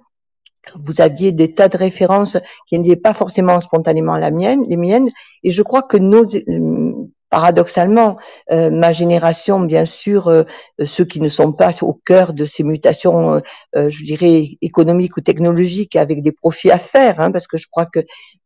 [0.76, 5.10] vous aviez des tas de références qui n'étaient pas forcément spontanément la mienne, les miennes,
[5.44, 6.24] et je crois que nos,
[7.34, 8.18] paradoxalement,
[8.52, 10.44] euh, ma génération, bien sûr, euh,
[10.86, 13.42] ceux qui ne sont pas au cœur de ces mutations,
[13.76, 17.66] euh, je dirais, économiques ou technologiques, avec des profits à faire, hein, parce que je
[17.72, 18.02] crois que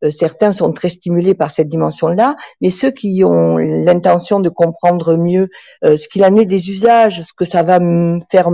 [0.09, 5.49] certains sont très stimulés par cette dimension-là, mais ceux qui ont l'intention de comprendre mieux
[5.83, 7.79] ce qu'il en est des usages, ce que ça va
[8.31, 8.49] faire,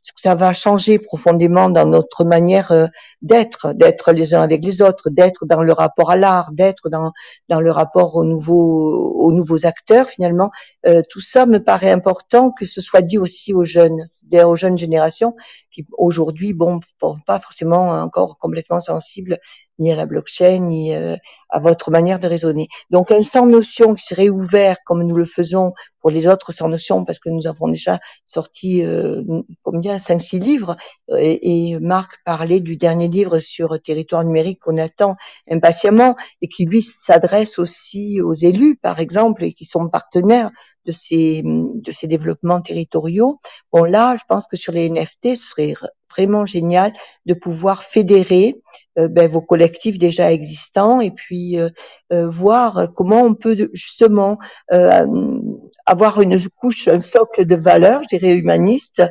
[0.00, 2.72] ce que ça va changer profondément dans notre manière
[3.20, 7.12] d'être, d'être les uns avec les autres, d'être dans le rapport à l'art, d'être dans,
[7.48, 9.66] dans le rapport aux nouveaux, aux nouveaux
[10.06, 10.50] finalement.
[10.86, 14.56] Euh, tout ça me paraît important que ce soit dit aussi aux jeunes, c'est-à-dire aux
[14.56, 15.34] jeunes générations
[15.70, 16.80] qui aujourd'hui, bon,
[17.26, 19.38] pas forcément encore complètement sensibles
[19.78, 21.16] ni à la blockchain, ni euh,
[21.48, 22.68] à votre manière de raisonner.
[22.90, 26.68] Donc un sans notion qui serait ouvert comme nous le faisons pour les autres sans
[26.68, 29.22] notion, parce que nous avons déjà sorti euh,
[29.62, 29.98] combien?
[29.98, 30.76] Cinq six livres,
[31.16, 35.16] et, et, Marc parlait du dernier livre sur territoire numérique qu'on attend
[35.50, 40.50] impatiemment et qui lui s'adresse aussi aux élus, par exemple, et qui sont partenaires
[40.86, 43.38] de ces de ces développements territoriaux.
[43.72, 45.74] Bon là, je pense que sur les NFT, ce serait
[46.16, 46.92] vraiment génial
[47.26, 48.60] de pouvoir fédérer
[48.98, 51.68] euh, ben, vos collectifs déjà existants et puis euh,
[52.12, 54.38] euh, voir comment on peut justement
[55.86, 59.02] avoir une couche, un socle de valeurs, je dirais humaniste,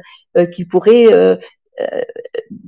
[0.53, 1.37] qui pourrait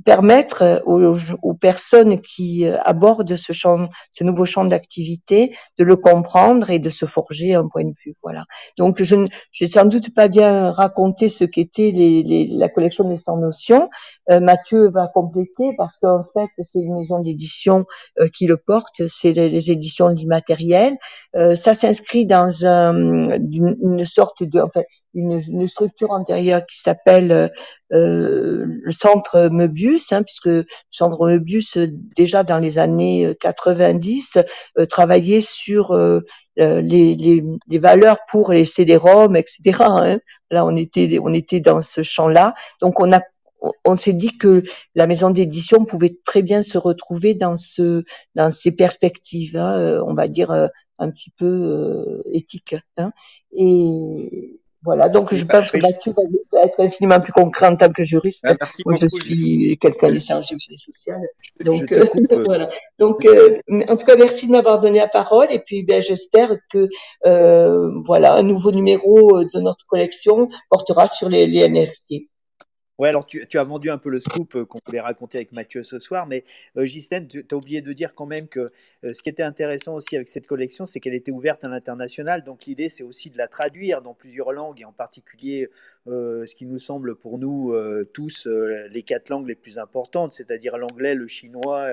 [0.04, 6.78] permettre aux, personnes qui abordent ce champ, ce nouveau champ d'activité, de le comprendre et
[6.78, 8.14] de se forger un point de vue.
[8.22, 8.44] Voilà.
[8.78, 13.36] Donc, je n'ai sans doute pas bien raconté ce qu'était les, la collection des sans
[13.36, 13.88] notions.
[14.30, 17.84] Euh, Mathieu va compléter parce qu'en fait, c'est une maison d'édition
[18.18, 20.96] euh, qui le porte, c'est les, éditions de l'immatériel.
[21.36, 24.82] Euh, ça s'inscrit dans un, une, sorte de, enfin,
[25.16, 27.50] une, une structure antérieure qui s'appelle
[27.92, 31.78] euh, le centre Möbius, hein, puisque le centre Möbius,
[32.16, 34.38] déjà dans les années 90,
[34.78, 36.20] euh, travaillait sur euh,
[36.56, 39.60] les, les, les, valeurs pour les CD-ROM, etc.
[39.80, 40.18] Hein.
[40.50, 42.54] Là, on était, on était dans ce champ-là.
[42.80, 43.20] Donc, on a
[43.84, 44.62] on s'est dit que
[44.94, 50.04] la maison d'édition pouvait très bien se retrouver dans ce dans ces perspectives, hein, euh,
[50.06, 50.66] on va dire euh,
[50.98, 52.76] un petit peu euh, éthiques.
[52.96, 53.12] Hein.
[53.52, 56.12] Et voilà, donc je pense que Mathieu
[56.52, 58.44] va être infiniment plus concret en tant que juriste.
[58.46, 61.28] Ah, merci Moi, je beaucoup, suis quelqu'un des sciences humaines et sociales.
[61.64, 62.06] Donc, euh,
[62.46, 62.68] voilà.
[63.00, 65.48] Donc, euh, en tout cas, merci de m'avoir donné la parole.
[65.50, 66.88] Et puis, ben, j'espère que
[67.26, 72.28] euh, voilà, un nouveau numéro de notre collection portera sur les, les NFT.
[72.98, 75.82] Ouais, alors tu, as vendu un peu le scoop euh, qu'on voulait raconter avec Mathieu
[75.82, 76.44] ce soir, mais
[76.78, 78.72] euh, Ghislaine, tu as oublié de dire quand même que
[79.04, 82.42] euh, ce qui était intéressant aussi avec cette collection, c'est qu'elle était ouverte à l'international.
[82.42, 85.68] Donc l'idée, c'est aussi de la traduire dans plusieurs langues, et en particulier
[86.06, 87.74] euh, ce qui nous semble pour nous
[88.14, 88.48] tous
[88.90, 91.90] les quatre langues les plus importantes, c'est-à-dire l'anglais, le chinois,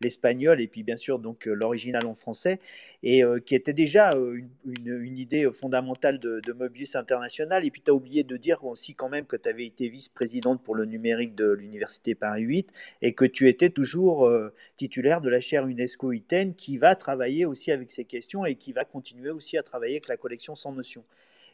[0.00, 2.60] l'espagnol, et puis bien sûr donc euh, l'original en français,
[3.02, 7.64] et euh, qui était déjà euh, une, idée fondamentale de, de Mobius International.
[7.64, 10.62] Et puis tu as oublié de dire aussi quand même que tu avais été vice-présidente
[10.62, 12.70] pour le numérique de l'Université Paris 8
[13.02, 14.30] et que tu étais toujours
[14.76, 18.72] titulaire de la chaire UNESCO ITEN qui va travailler aussi avec ces questions et qui
[18.72, 21.04] va continuer aussi à travailler avec la collection sans notion.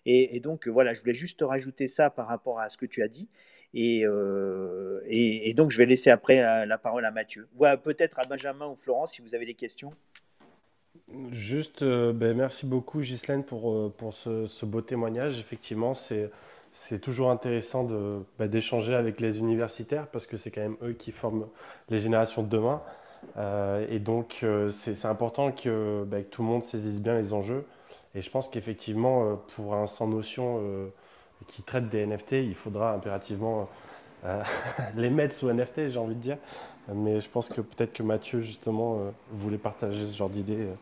[0.05, 3.09] Et, donc voilà, je voulais juste rajouter ça par rapport à ce que tu as
[3.09, 3.29] dit.
[3.75, 5.01] Et, euh,
[5.55, 7.49] donc je vais laisser après la, parole à Mathieu.
[7.55, 9.93] Voilà, peut-être à Benjamin ou Florence si vous avez des questions.
[11.31, 15.38] Juste, euh, ben, merci beaucoup Ghislaine pour, euh, pour ce, beau témoignage.
[15.38, 16.31] Effectivement, c'est,
[16.73, 17.85] c'est toujours intéressant
[18.38, 21.47] ben, d'échanger avec les universitaires parce que c'est quand même eux qui forment
[21.91, 22.83] les générations de demain.
[23.88, 27.65] Et donc, c'est, important ben, que tout le monde saisisse bien les enjeux.
[28.14, 30.88] Et je pense qu'effectivement, euh, pour un sans notion euh,
[31.48, 33.68] qui traite des NFT, il faudra impérativement
[34.25, 34.42] euh,
[34.96, 36.38] les mettre sous NFT, j'ai envie de dire.
[36.92, 40.75] Mais je pense que peut-être que Mathieu, justement, euh, voulait partager ce genre d'idée euh,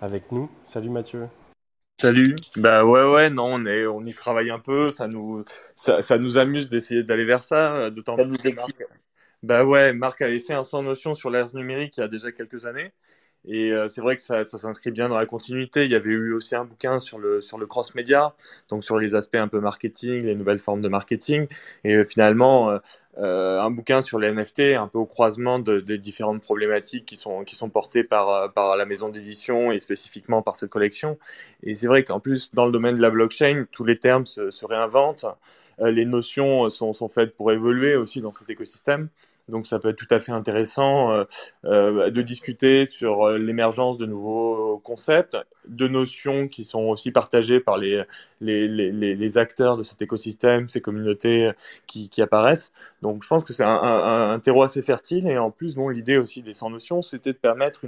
[0.00, 0.50] avec nous.
[0.66, 1.26] Salut Mathieu.
[2.00, 2.34] Salut.
[2.56, 5.44] Bah ouais ouais non on est on y travaille un peu ça nous
[5.76, 8.76] ça, ça nous amuse d'essayer d'aller vers ça d'autant Ça plus Marc excite.
[9.42, 12.32] bah ouais Marc avait fait un sans notion sur l'ère numérique il y a déjà
[12.32, 12.92] quelques années
[13.48, 15.84] et euh, c'est vrai que ça, s'inscrit bien dans la continuité.
[15.86, 18.34] Il y avait eu aussi un bouquin sur le sur le cross média
[18.68, 21.46] donc sur les aspects un peu marketing les nouvelles formes de marketing.
[21.84, 22.78] Et euh, finalement
[23.18, 27.16] euh, un bouquin sur les NFT un peu au croisement de, des différentes problématiques qui
[27.16, 31.18] sont qui sont portées par par la maison d'édition et spécifiquement par cette collection.
[31.62, 34.64] Et c'est vrai qu'en plus, dans le domaine de la blockchain, tous les termes se,
[34.64, 35.26] réinventent,
[35.80, 39.08] les notions sont faites pour évoluer aussi dans cet écosystème.
[39.50, 41.24] Donc ça peut être tout à fait intéressant euh,
[41.64, 45.36] euh, de discuter sur euh, l'émergence de nouveaux concepts,
[45.68, 48.02] de notions qui sont aussi partagées par les,
[48.40, 51.50] les, les, les acteurs de cet écosystème, ces communautés
[51.86, 52.72] qui, qui apparaissent.
[53.02, 53.70] Donc je pense que c'est un,
[54.30, 57.38] un, terreau assez fertile et en plus, bon, l'idée aussi des sans notions, c'était de
[57.38, 57.84] permettre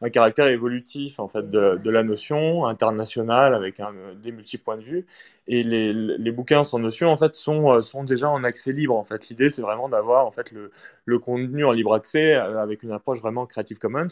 [0.00, 5.06] un caractère évolutif en fait de, la notion internationale avec un, des multi-points de vue
[5.48, 9.28] et les, bouquins sans notion en fait sont, sont déjà en accès libre en fait
[9.28, 10.70] l'idée c'est vraiment d'avoir en fait le,
[11.04, 14.06] le contenu en libre accès euh, avec une approche vraiment Creative Commons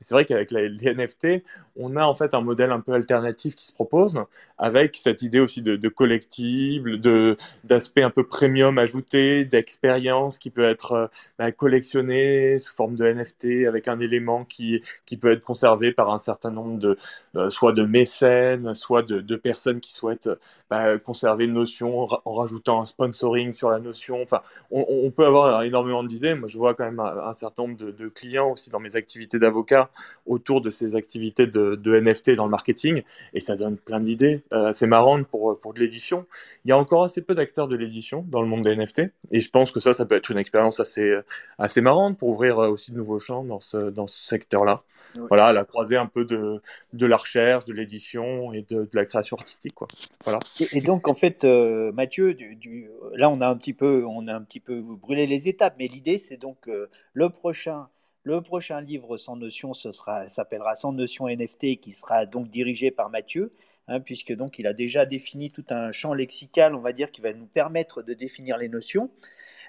[0.00, 1.44] c'est vrai qu'avec les, NFT
[1.76, 4.22] on a en fait un modèle un peu alternatif qui se propose
[4.58, 10.50] avec cette idée aussi de, de collectible de d'aspect un peu premium ajouté d'expérience qui
[10.50, 11.06] peut être euh,
[11.38, 16.10] bah, collectionné sous forme de NFT avec un élément qui qui peut être conservé par
[16.12, 16.96] un certain nombre de
[17.36, 20.30] euh, soit de mécènes, soit de, personnes qui souhaitent
[20.70, 24.22] bah, conserver une notion en rajoutant un sponsoring sur la notion.
[24.22, 24.40] Enfin,
[24.70, 26.21] on, on peut avoir énormément d'idées.
[26.34, 28.96] Moi, je vois quand même un, un certain nombre de, de clients aussi dans mes
[28.96, 29.90] activités d'avocat
[30.26, 33.02] autour de ces activités de, de NFT dans le marketing,
[33.34, 36.26] et ça donne plein d'idées euh, assez marrantes pour pour de l'édition.
[36.64, 39.40] Il y a encore assez peu d'acteurs de l'édition dans le monde des NFT, et
[39.40, 41.12] je pense que ça, ça peut être une expérience assez
[41.58, 44.82] assez marrante pour ouvrir euh, aussi de nouveaux champs dans ce dans ce secteur-là
[45.18, 45.24] Ouais.
[45.28, 46.62] voilà, à la croisée un peu de,
[46.94, 49.86] de la recherche, de l'édition et de, de la création artistique, quoi.
[50.24, 50.38] Voilà.
[50.60, 54.04] Et, et donc en fait, euh, Mathieu, du, du- là on a un petit peu,
[54.06, 57.88] on a un petit peu brûlé les étapes, mais l'idée c'est donc euh, le prochain,
[58.24, 62.90] le prochain livre sans notion, ce sera, s'appellera Sans notion NFT, qui sera donc dirigé
[62.90, 63.52] par Mathieu,
[63.88, 67.20] hein, puisque donc il a déjà défini tout un champ lexical, on va dire, qui
[67.20, 69.10] va nous permettre de définir les notions.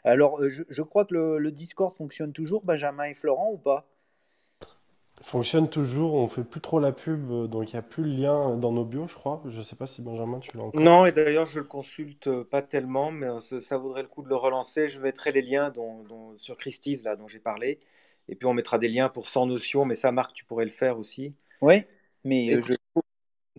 [0.04, 3.58] Alors euh, je, je crois que le, le Discord fonctionne toujours, Benjamin et Florent, ou
[3.58, 3.93] pas?
[5.22, 8.12] Fonctionne toujours, on fait plus trop la pub, euh, donc il n'y a plus le
[8.12, 9.42] lien dans nos bios, je crois.
[9.48, 10.76] Je sais pas si Benjamin, tu l'as encore.
[10.76, 14.08] Non, et d'ailleurs, je le consulte euh, pas tellement, mais euh, ça, ça vaudrait le
[14.08, 14.88] coup de le relancer.
[14.88, 17.78] Je mettrai les liens dont, dont- sur Christie's, là, dont j'ai parlé.
[18.28, 20.72] Et puis, on mettra des liens pour Sans Notion, mais ça, Marc, tu pourrais le
[20.72, 21.36] faire aussi.
[21.62, 21.86] Oui,
[22.26, 22.74] mais euh, je,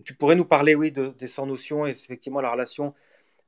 [0.05, 2.93] tu pourrais nous parler, oui, de, des Sans Notion et effectivement la relation.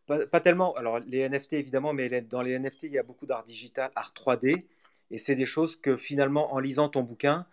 [0.07, 3.03] Pas, pas tellement, alors les NFT évidemment, mais les- dans les NFT, il y a
[3.03, 4.67] beaucoup d'art digital, art 3D.
[5.11, 7.45] Et c'est des choses que finalement, en lisant ton bouquin, euh,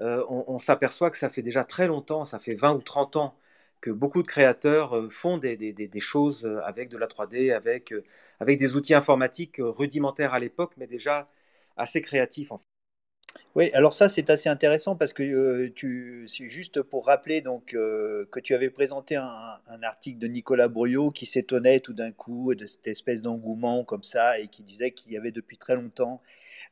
[0.00, 3.36] on, on s'aperçoit que ça fait déjà très longtemps, ça fait 20 ou 30 ans
[3.80, 7.94] que beaucoup de créateurs font des, choses avec de la 3D, avec,
[8.40, 11.28] avec des outils informatiques rudimentaires à l'époque, mais déjà
[11.76, 12.50] assez créatifs.
[13.54, 18.26] Oui, alors ça c'est assez intéressant parce que euh, tu, juste pour rappeler donc euh,
[18.30, 22.66] que tu avais présenté un, article de Nicolas Brouillot qui s'étonnait tout d'un coup de
[22.66, 26.22] cette espèce d'engouement comme ça et qui disait qu'il y avait depuis très longtemps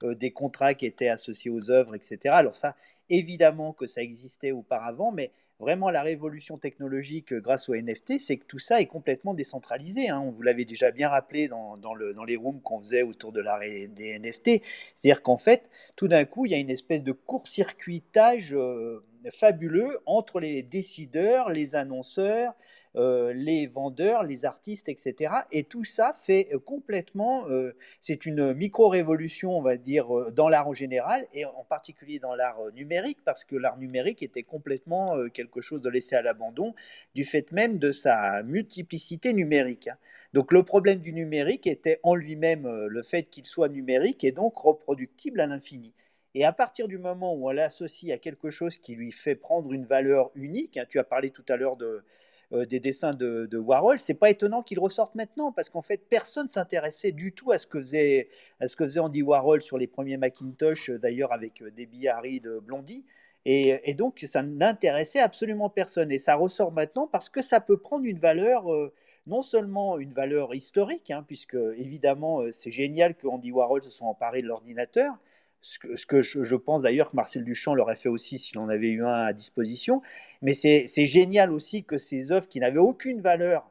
[0.02, 2.34] euh, des contrats qui étaient associés aux œuvres, etc.
[2.34, 2.76] Alors ça,
[3.10, 8.36] évidemment que ça existait auparavant, mais vraiment la révolution technologique euh, grâce aux NFT, c'est
[8.36, 10.08] que tout ça est complètement décentralisé.
[10.08, 10.20] Hein.
[10.20, 13.32] On vous l'avait déjà bien rappelé dans, dans, le, dans les rooms qu'on faisait autour
[13.32, 14.62] de la, des NFT.
[14.94, 19.98] C'est-à-dire qu'en fait, tout d'un coup, il y a une espèce de court-circuitage euh, fabuleux
[20.06, 22.54] entre les décideurs, les annonceurs,
[22.96, 25.34] euh, les vendeurs, les artistes, etc.
[25.52, 30.66] Et tout ça fait euh, complètement, euh, c'est une micro-révolution, on va dire, dans l'art
[30.68, 35.60] en général, et en particulier dans l'art numérique, parce que l'art numérique était complètement quelque
[35.60, 36.74] chose de laissé à l'abandon,
[37.14, 39.88] du fait même de sa multiplicité numérique.
[39.88, 39.98] Hein.
[40.32, 44.56] Donc le problème du numérique était en lui-même le fait qu'il soit numérique et donc
[44.56, 45.92] reproductible à l'infini.
[46.38, 49.72] Et à partir du moment où on l'associe à quelque chose qui lui fait prendre
[49.72, 51.78] une valeur unique, hein, tu as parlé tout à l'heure
[52.52, 56.50] euh, des dessins de, Warhol, c'est pas étonnant qu'il ressorte maintenant, parce qu'en fait, personne
[56.50, 58.28] s'intéressait du tout à ce, que faisait,
[58.60, 62.38] à ce que Andy Warhol sur les premiers Macintosh, euh, d'ailleurs avec euh, Debbie Harry
[62.40, 63.06] de Blondie.
[63.46, 66.12] Et, et, donc, ça n'intéressait absolument personne.
[66.12, 68.66] Et ça ressort maintenant parce que ça peut prendre une valeur,
[69.26, 74.08] non seulement une valeur historique, hein, puisque évidemment, c'est génial que Andy Warhol se soit
[74.08, 75.16] emparé de l'ordinateur,
[75.66, 79.04] ce que, je, pense d'ailleurs que Marcel Duchamp l'aurait fait aussi s'il en avait eu
[79.04, 80.00] un à disposition.
[80.42, 83.68] Mais c'est génial aussi que ces œuvres qui n'avaient aucune valeur,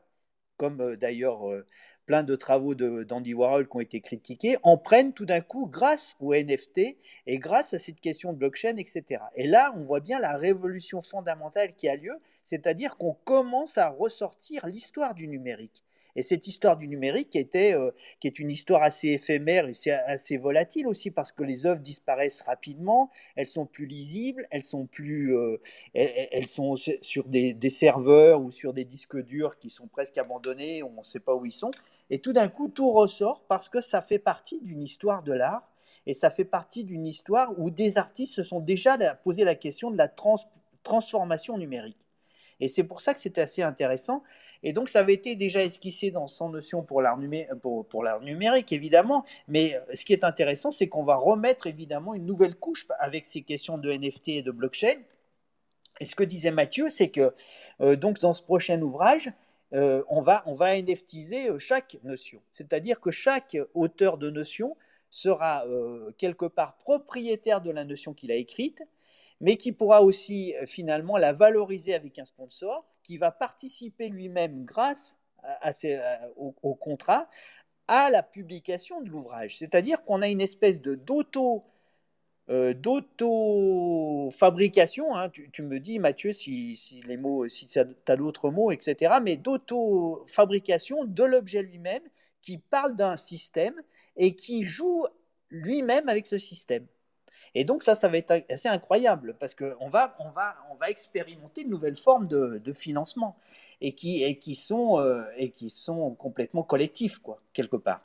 [0.58, 1.66] comme euh, d'ailleurs euh,
[2.06, 6.18] plein de travaux d'Andy Warhol qui ont été critiqués, en prennent tout d'un coup grâce
[6.20, 9.24] au NFT et grâce à cette question de blockchain, etc.
[9.36, 13.88] Et là, on voit bien la révolution fondamentale qui a lieu, c'est-à-dire qu'on commence à
[13.90, 15.85] ressortir l'histoire du numérique.
[16.16, 20.38] Et cette histoire du numérique était, euh, qui est une histoire assez éphémère et assez
[20.38, 25.36] volatile aussi parce que les œuvres disparaissent rapidement, elles sont plus lisibles, elles sont, plus,
[25.36, 25.62] euh,
[25.94, 30.92] elles, sont sur des, serveurs ou sur des disques durs qui sont presque abandonnés, on
[30.92, 31.72] ne sait pas où ils sont.
[32.10, 35.70] Et tout d'un coup, tout ressort parce que ça fait partie d'une histoire de l'art
[36.06, 39.92] et ça fait partie d'une histoire où des artistes se sont déjà posé la question
[39.92, 40.08] de la
[40.84, 42.05] transformation numérique.
[42.60, 44.24] Et c'est pour ça que c'était assez intéressant.
[44.64, 49.24] Et donc, ça avait été déjà esquissé dans son notion pour l'art, numérique, évidemment.
[49.48, 53.28] Mais euh, ce qui est intéressant, c'est qu'on va remettre évidemment une nouvelle couche avec
[53.28, 54.96] ces questions de NFT et de blockchain.
[56.00, 57.34] Et ce que disait Mathieu, c'est que
[57.82, 59.32] euh, donc dans ce prochain ouvrage,
[59.74, 62.42] euh, on, va, on va NFTiser chaque notion.
[62.52, 64.76] C'est-à-dire que chaque auteur de notion
[65.12, 65.64] sera
[66.18, 68.84] quelque part propriétaire de la notion qu'il a écrite,
[69.42, 75.18] mais qui pourra aussi finalement la valoriser avec un sponsor qui va participer lui-même grâce
[75.44, 75.72] à,
[76.38, 77.30] au, contrat
[77.88, 79.58] à la publication de l'ouvrage.
[79.58, 81.64] C'est-à-dire qu'on a une espèce de d'auto
[82.50, 85.30] euh, d'auto-fabrication, hein.
[85.30, 89.36] tu, me dis Mathieu si, si les mots, si tu as d'autres mots, etc., mais
[89.36, 92.04] d'auto-fabrication de l'objet lui-même
[92.44, 93.74] qui parle d'un système
[94.16, 95.08] et qui joue
[95.50, 96.86] lui-même avec ce système.
[97.56, 100.90] Et donc ça, ça va être assez incroyable parce qu'on va, on va, on va
[100.90, 103.38] expérimenter de nouvelles formes de, financement
[103.80, 108.02] et qui, et, qui sont, euh, et qui sont complètement collectifs, quoi, quelque part.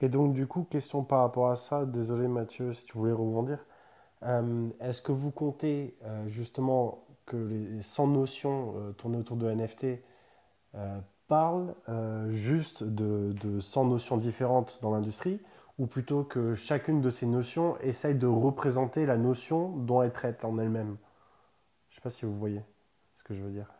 [0.00, 3.58] Et donc du coup, question par rapport à ça, désolé Mathieu si tu voulais rebondir,
[4.22, 10.00] euh, est-ce que vous comptez euh, justement que les 100 notions tournées autour de NFT
[11.26, 11.74] parlent
[12.30, 15.38] juste de, de 100 notions différentes dans l'industrie
[15.78, 20.44] ou plutôt que chacune de ces notions essaye de représenter la notion dont elle traite
[20.44, 20.96] en elle-même.
[21.88, 22.62] Je ne sais pas si vous voyez
[23.16, 23.72] ce que je veux dire.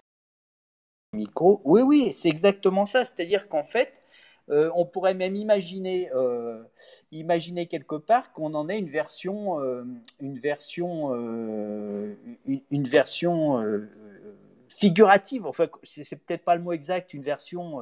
[1.12, 3.04] Micro, oui, oui, c'est exactement ça.
[3.04, 4.02] C'est-à-dire qu'en fait,
[4.50, 6.62] euh, on pourrait même imaginer, euh,
[7.12, 9.84] imaginer quelque part qu'on en ait une version, euh,
[10.20, 11.12] une version,
[12.46, 13.62] une, version
[14.68, 15.46] figurative.
[15.46, 17.80] Enfin, c'est peut-être pas le mot exact, une version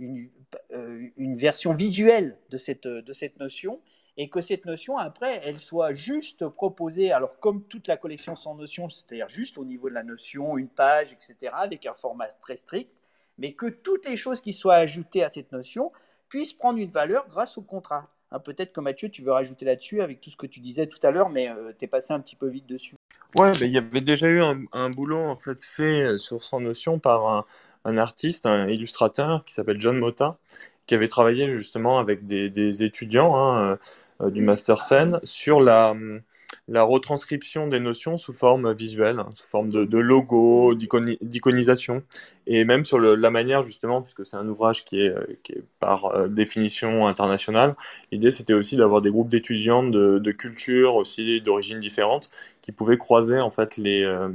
[0.00, 3.80] euh, une, version visuelle de cette, de cette notion
[4.16, 8.54] et que cette notion, après, elle soit juste proposée, alors comme toute la collection sans
[8.54, 12.56] notion, c'est-à-dire juste au niveau de la notion, une page, etc., avec un format très
[12.56, 12.90] strict,
[13.38, 15.92] mais que toutes les choses qui soient ajoutées à cette notion
[16.28, 18.08] puissent prendre une valeur grâce au contrat.
[18.30, 20.98] Hein, peut-être que Mathieu, tu veux rajouter là-dessus avec tout ce que tu disais tout
[21.02, 22.96] à l'heure, mais euh, tu es passé un petit peu vite dessus.
[23.36, 26.60] Ouais, il y avait déjà eu un, un, boulot en fait fait euh, sur sans
[26.60, 27.44] notion par un,
[27.84, 30.38] un artiste, un illustrateur qui s'appelle John Mota,
[30.86, 33.78] qui avait travaillé justement avec des, étudiants hein,
[34.20, 35.94] euh, du Master Scène sur la,
[36.68, 42.02] retranscription des notions sous forme visuelle, hein, sous forme de, logo, d'iconisation,
[42.46, 45.14] et même sur la manière justement, puisque c'est un ouvrage qui est,
[45.50, 47.76] est par euh, définition internationale,
[48.10, 52.30] l'idée c'était aussi d'avoir des groupes d'étudiants de, de cultures aussi d'origines différentes
[52.68, 54.28] qui pouvaient croiser en fait les, euh,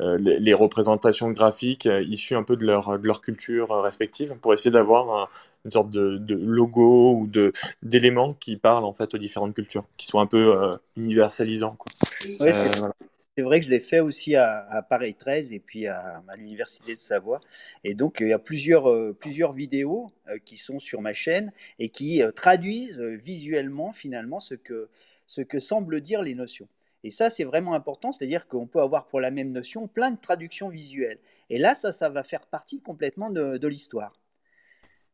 [0.00, 4.52] euh, les, les, représentations graphiques issues un peu de leur, de leur culture respective pour
[4.52, 5.30] essayer d'avoir
[5.64, 7.52] une sorte de, de, logo ou de
[7.84, 11.76] d'éléments qui parlent en fait aux différentes cultures, qui soient un peu euh, universalisants.
[11.78, 11.92] Quoi.
[12.00, 12.92] C'est voilà.
[13.38, 16.92] vrai que je l'ai fait aussi à, à, Paris 13 et puis à, à l'université
[16.92, 17.38] de Savoie.
[17.84, 21.52] Et donc il y a plusieurs euh, plusieurs vidéos euh, qui sont sur ma chaîne
[21.78, 24.88] et qui euh, traduisent euh, visuellement finalement ce que
[25.28, 26.66] ce que semblent dire les notions.
[27.06, 30.20] Et ça, c'est vraiment important, c'est-à-dire qu'on peut avoir pour la même notion plein de
[30.20, 31.20] traductions visuelles.
[31.50, 34.18] Et là, ça, ça va faire partie complètement de, l'histoire.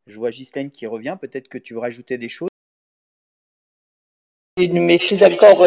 [0.07, 1.19] Je vois Ghislaine qui revient.
[1.21, 2.49] Peut-être que tu veux rajouter des choses.
[4.57, 5.67] Une maîtrise encore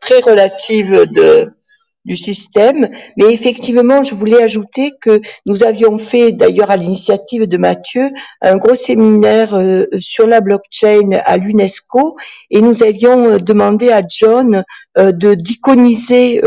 [0.00, 1.52] très relative de,
[2.06, 2.88] du système.
[3.16, 8.56] Mais effectivement, je voulais ajouter que nous avions fait, d'ailleurs à l'initiative de Mathieu, un
[8.56, 12.16] gros séminaire euh, sur la blockchain à l'UNESCO
[12.50, 14.62] et nous avions euh, demandé à John
[14.96, 16.40] euh, de d'iconiser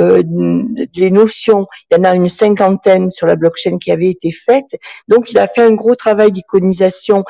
[0.95, 1.67] les notions.
[1.91, 4.77] Il y en a une cinquantaine sur la blockchain qui avait été faite.
[5.07, 7.23] Donc, il a fait un gros travail d'iconisation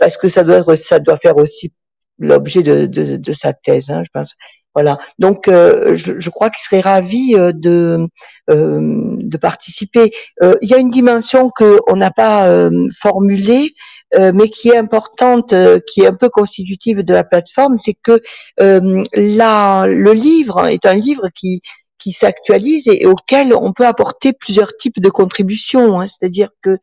[0.00, 1.72] parce que ça doit, ça doit faire aussi
[2.18, 4.34] l'objet de, de, de, sa thèse, hein, je pense.
[4.74, 4.98] Voilà.
[5.18, 8.08] Donc, euh, je, je, crois qu'il serait ravi euh, de
[8.50, 10.10] euh, de participer.
[10.42, 13.70] Euh, il y a une dimension que on n'a pas euh, formulée,
[14.16, 15.54] euh, mais qui est importante,
[15.86, 18.20] qui est un peu constitutive de la plateforme, c'est que
[18.58, 21.62] là, le livre est un livre qui
[22.04, 26.00] qui s'actualise et, et, auquel on peut apporter plusieurs types de contributions.
[26.00, 26.06] Hein.
[26.06, 26.76] C'est-à-dire que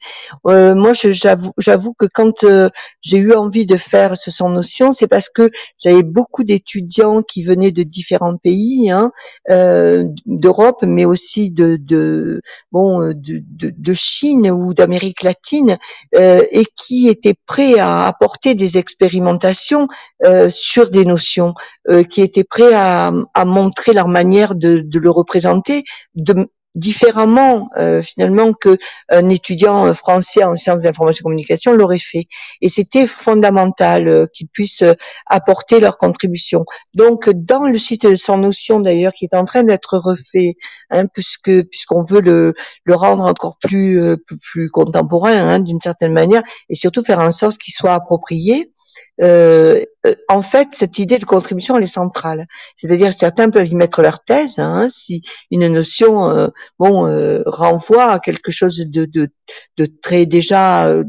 [0.47, 2.69] euh, moi, j'avoue, j'avoue que quand euh,
[3.03, 7.43] j'ai eu envie de faire ce sans notion, c'est parce que j'avais beaucoup d'étudiants qui
[7.43, 9.11] venaient de différents pays, hein,
[9.51, 12.41] euh, d'Europe, mais aussi de, de
[12.71, 15.77] bon, de, de, de, Chine ou d'Amérique latine,
[16.15, 19.87] euh, et qui étaient prêts à apporter des expérimentations
[20.23, 21.53] euh, sur des notions,
[21.91, 25.83] euh, qui étaient prêts à, à montrer leur manière de, de le représenter
[26.15, 28.77] de, différemment euh, finalement que
[29.09, 32.27] un étudiant français en sciences d'information et communication l'aurait fait.
[32.61, 34.83] Et c'était fondamental euh, qu'ils puissent
[35.25, 36.63] apporter leur contribution.
[36.93, 40.55] Donc dans le site de sans notion d'ailleurs qui est en train d'être refait
[40.89, 42.53] hein, puisque puisqu'on veut le,
[42.85, 44.15] le rendre encore plus euh,
[44.51, 48.71] plus, contemporain hein, d'une certaine manière et surtout faire en sorte qu'il soit approprié
[49.21, 49.83] euh,
[50.27, 52.47] en fait, cette idée de contribution, elle est centrale.
[52.75, 55.21] C'est-à-dire, certains peuvent y mettre leur thèse, hein, si
[55.51, 56.47] une notion, euh,
[56.79, 59.29] bon, euh, renvoie à quelque chose de, de,
[59.77, 61.03] de très déjà euh,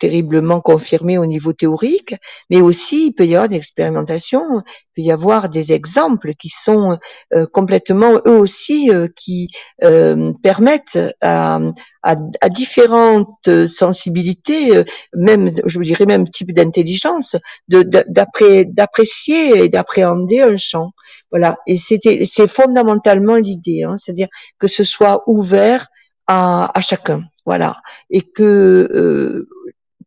[0.00, 2.14] terriblement confirmé au niveau théorique,
[2.50, 6.48] mais aussi il peut y avoir des expérimentations, il peut y avoir des exemples qui
[6.48, 6.98] sont
[7.34, 9.48] euh, complètement eux aussi euh, qui
[9.84, 11.60] euh, permettent à,
[12.02, 14.84] à, à, différentes sensibilités, euh,
[15.14, 17.36] même je dirais même type d'intelligence,
[17.68, 20.90] d'apprécier et d'appréhender un champ.
[21.30, 24.28] Voilà, et c'était c'est fondamentalement l'idée, hein, c'est-à-dire
[24.58, 25.86] que ce soit ouvert
[26.26, 27.76] à, à, chacun, voilà,
[28.10, 29.48] et que euh,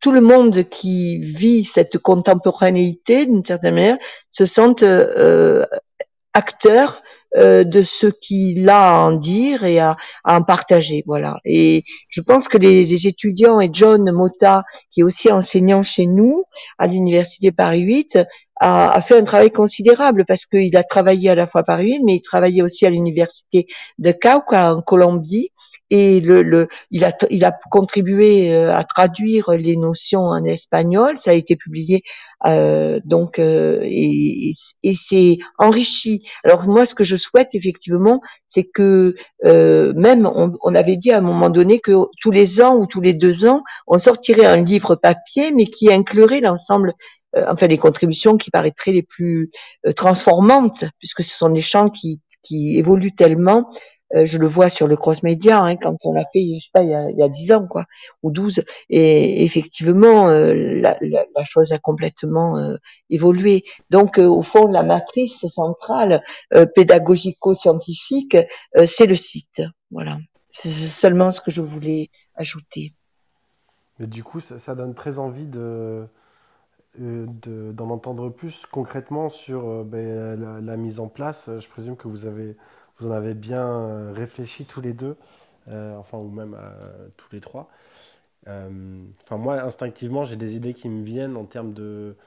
[0.04, 3.98] tout le monde qui vit cette contemporanéité, d'une certaine manière,
[4.32, 5.66] se sente euh,
[6.34, 7.02] acteur
[7.38, 9.96] euh, de ce qu'il a à en dire et à,
[10.26, 11.04] à, en partager.
[11.06, 11.40] Voilà.
[11.46, 16.06] Et je pense que les, les, étudiants et John Mota, qui est aussi enseignant chez
[16.06, 16.44] nous
[16.80, 18.20] à l'université Paris 8,
[18.60, 21.94] a, a, fait un travail considérable parce qu'il a travaillé à la fois à Paris
[21.94, 23.68] 8, mais il travaillait aussi à l'université
[24.00, 25.50] de Cauca en Colombie
[25.90, 31.18] et le, le, il, a, il a contribué euh, à traduire les notions en espagnol.
[31.20, 32.04] Ça a été publié
[32.46, 34.52] euh, donc euh, et,
[34.84, 36.24] et c'est enrichi.
[36.44, 39.16] Alors moi, ce que je souhaite effectivement, c'est que
[39.46, 42.86] euh, même on, on, avait dit à un moment donné que tous les ans ou
[42.86, 46.94] tous les deux ans, on sortirait un livre papier, mais qui inclurait l'ensemble
[47.36, 49.50] euh, enfin les contributions qui paraîtraient les plus
[49.88, 53.70] euh, transformantes, puisque ce sont des champs qui, qui évoluent tellement
[54.16, 56.84] euh, je le vois sur le cross-média, hein, quand on l'a fait, je sais pas,
[56.84, 57.86] il y a, il y a 10 ans, quoi,
[58.22, 58.64] ou 12.
[58.90, 60.98] Et effectivement, euh, la,
[61.46, 62.76] chose a complètement euh,
[63.10, 63.64] évolué.
[63.90, 66.24] Donc, au fond, la matrice centrale
[66.76, 68.38] pédagogico-scientifique,
[68.86, 69.62] c'est le site.
[69.92, 70.18] Voilà.
[70.50, 72.92] C'est seulement ce que je voulais ajouter.
[74.00, 76.08] Mais du coup, ça, donne très envie de
[76.96, 81.50] d'en entendre plus concrètement sur ben, la, mise en place.
[81.58, 82.56] Je présume que vous avez
[83.00, 85.18] vous en avez bien euh, réfléchi tous les deux,
[85.70, 87.70] euh, enfin, ou même euh, tous les trois.
[88.46, 92.18] Enfin, moi, instinctivement, j'ai des idées qui me viennent en termes de,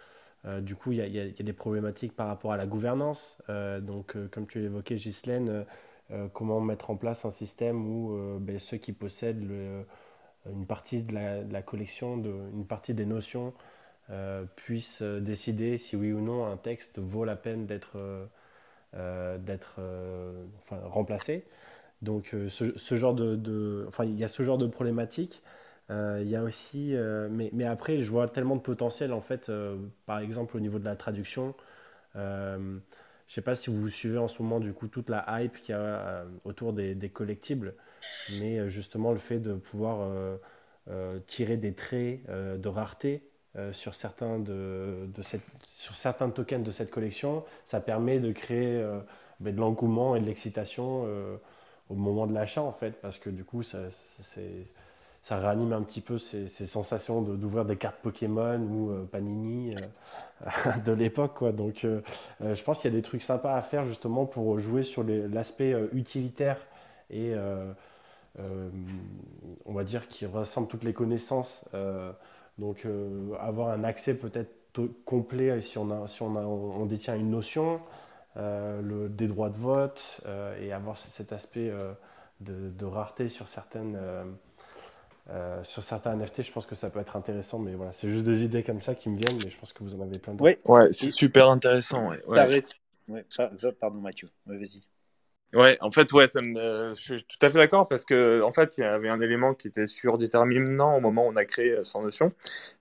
[0.60, 3.36] du coup, il y, a des problématiques par rapport à la gouvernance.
[3.82, 5.66] donc, comme tu l'évoquais, Ghislaine,
[6.32, 9.46] comment mettre en place un système où ben, ceux qui possèdent
[10.50, 11.12] une partie de
[11.52, 13.52] la, collection, une partie des notions,
[14.56, 17.98] puissent décider si oui ou non un texte vaut la peine d'être
[19.38, 19.80] d'être
[20.58, 21.44] enfin, remplacé.
[22.02, 25.42] Donc ce, ce, genre de, enfin il y a ce genre de problématique.
[25.90, 29.20] Euh, il y a aussi, euh, mais, mais, après, je vois tellement de potentiel en
[29.20, 29.76] fait, euh,
[30.06, 31.54] par exemple au niveau de la traduction.
[32.14, 32.80] je ne
[33.28, 35.78] sais pas si vous suivez en ce moment du coup toute la hype qu'il y
[35.78, 37.74] a autour des, collectibles,
[38.40, 40.08] mais justement le fait de pouvoir
[41.26, 43.28] tirer des traits de rareté
[43.72, 48.84] sur, certains de, de cette, sur certains tokens de cette collection, ça permet de créer
[49.40, 51.06] ben, de l'engouement et de l'excitation
[51.88, 53.78] au moment de l'achat en fait, parce que du coup, ça,
[55.26, 60.70] ça réanime un petit peu ces, sensations d'ouvrir des cartes Pokémon ou euh, Panini euh,
[60.84, 61.34] de l'époque.
[61.34, 61.50] Quoi.
[61.50, 62.00] Donc euh,
[62.40, 65.74] je pense qu'il y a des trucs sympas à faire justement pour jouer sur l'aspect
[65.92, 66.58] utilitaire
[67.10, 67.34] et
[68.38, 71.64] on va dire qui rassemble toutes les connaissances.
[72.58, 72.86] Donc
[73.40, 74.50] avoir un accès peut-être
[75.04, 77.80] complet si on, a, si on, a, on détient une notion.
[78.38, 81.92] Euh, le, des droits de vote euh, et avoir cet aspect euh,
[82.40, 83.98] de, rareté sur certaines.
[85.62, 88.44] sur certains NFT, je pense que ça peut être intéressant, mais voilà, c'est juste des
[88.44, 90.44] idées comme ça qui me viennent, mais je pense que vous en avez plein d'autres.
[90.44, 92.10] Oui, ouais, c'est super intéressant.
[92.10, 92.22] Ouais.
[92.26, 93.24] ouais.
[93.80, 94.82] Pardon Mathieu, vas-y.
[95.54, 98.82] Ouais, en fait, ouais, je suis tout à fait d'accord parce que en fait, il
[98.82, 102.32] y avait un élément qui était surdéterminant au moment où on a créé Sans Notion,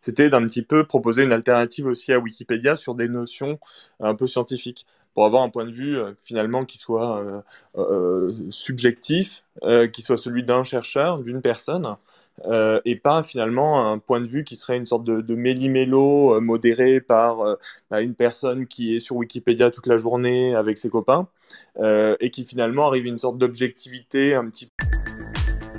[0.01, 3.59] c'était d'un petit peu proposer une alternative aussi à Wikipédia sur des notions
[3.99, 4.86] un peu scientifiques.
[5.13, 7.41] Pour avoir un point de vue euh, finalement qui soit euh,
[7.78, 9.43] euh, subjectif,
[9.93, 11.95] qui soit celui d'un chercheur, d'une personne,
[12.44, 17.02] et pas finalement un point de vue qui serait une sorte de, de méli-mélo modéré
[17.02, 17.38] par
[17.90, 21.28] bah, une personne qui est sur Wikipédia toute la journée avec ses copains,
[21.82, 24.72] et qui finalement arrive à une sorte d'objectivité un petit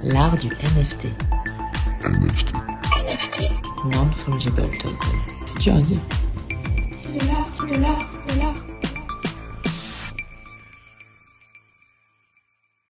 [0.03, 1.07] L'art du NFT.
[2.05, 2.53] NFT.
[3.09, 3.43] NFT.
[3.93, 4.97] Non-fungible token.
[5.47, 5.99] C'est dur à dire.
[6.97, 8.76] C'est de l'art, c'est de l'art, c'est de l'art.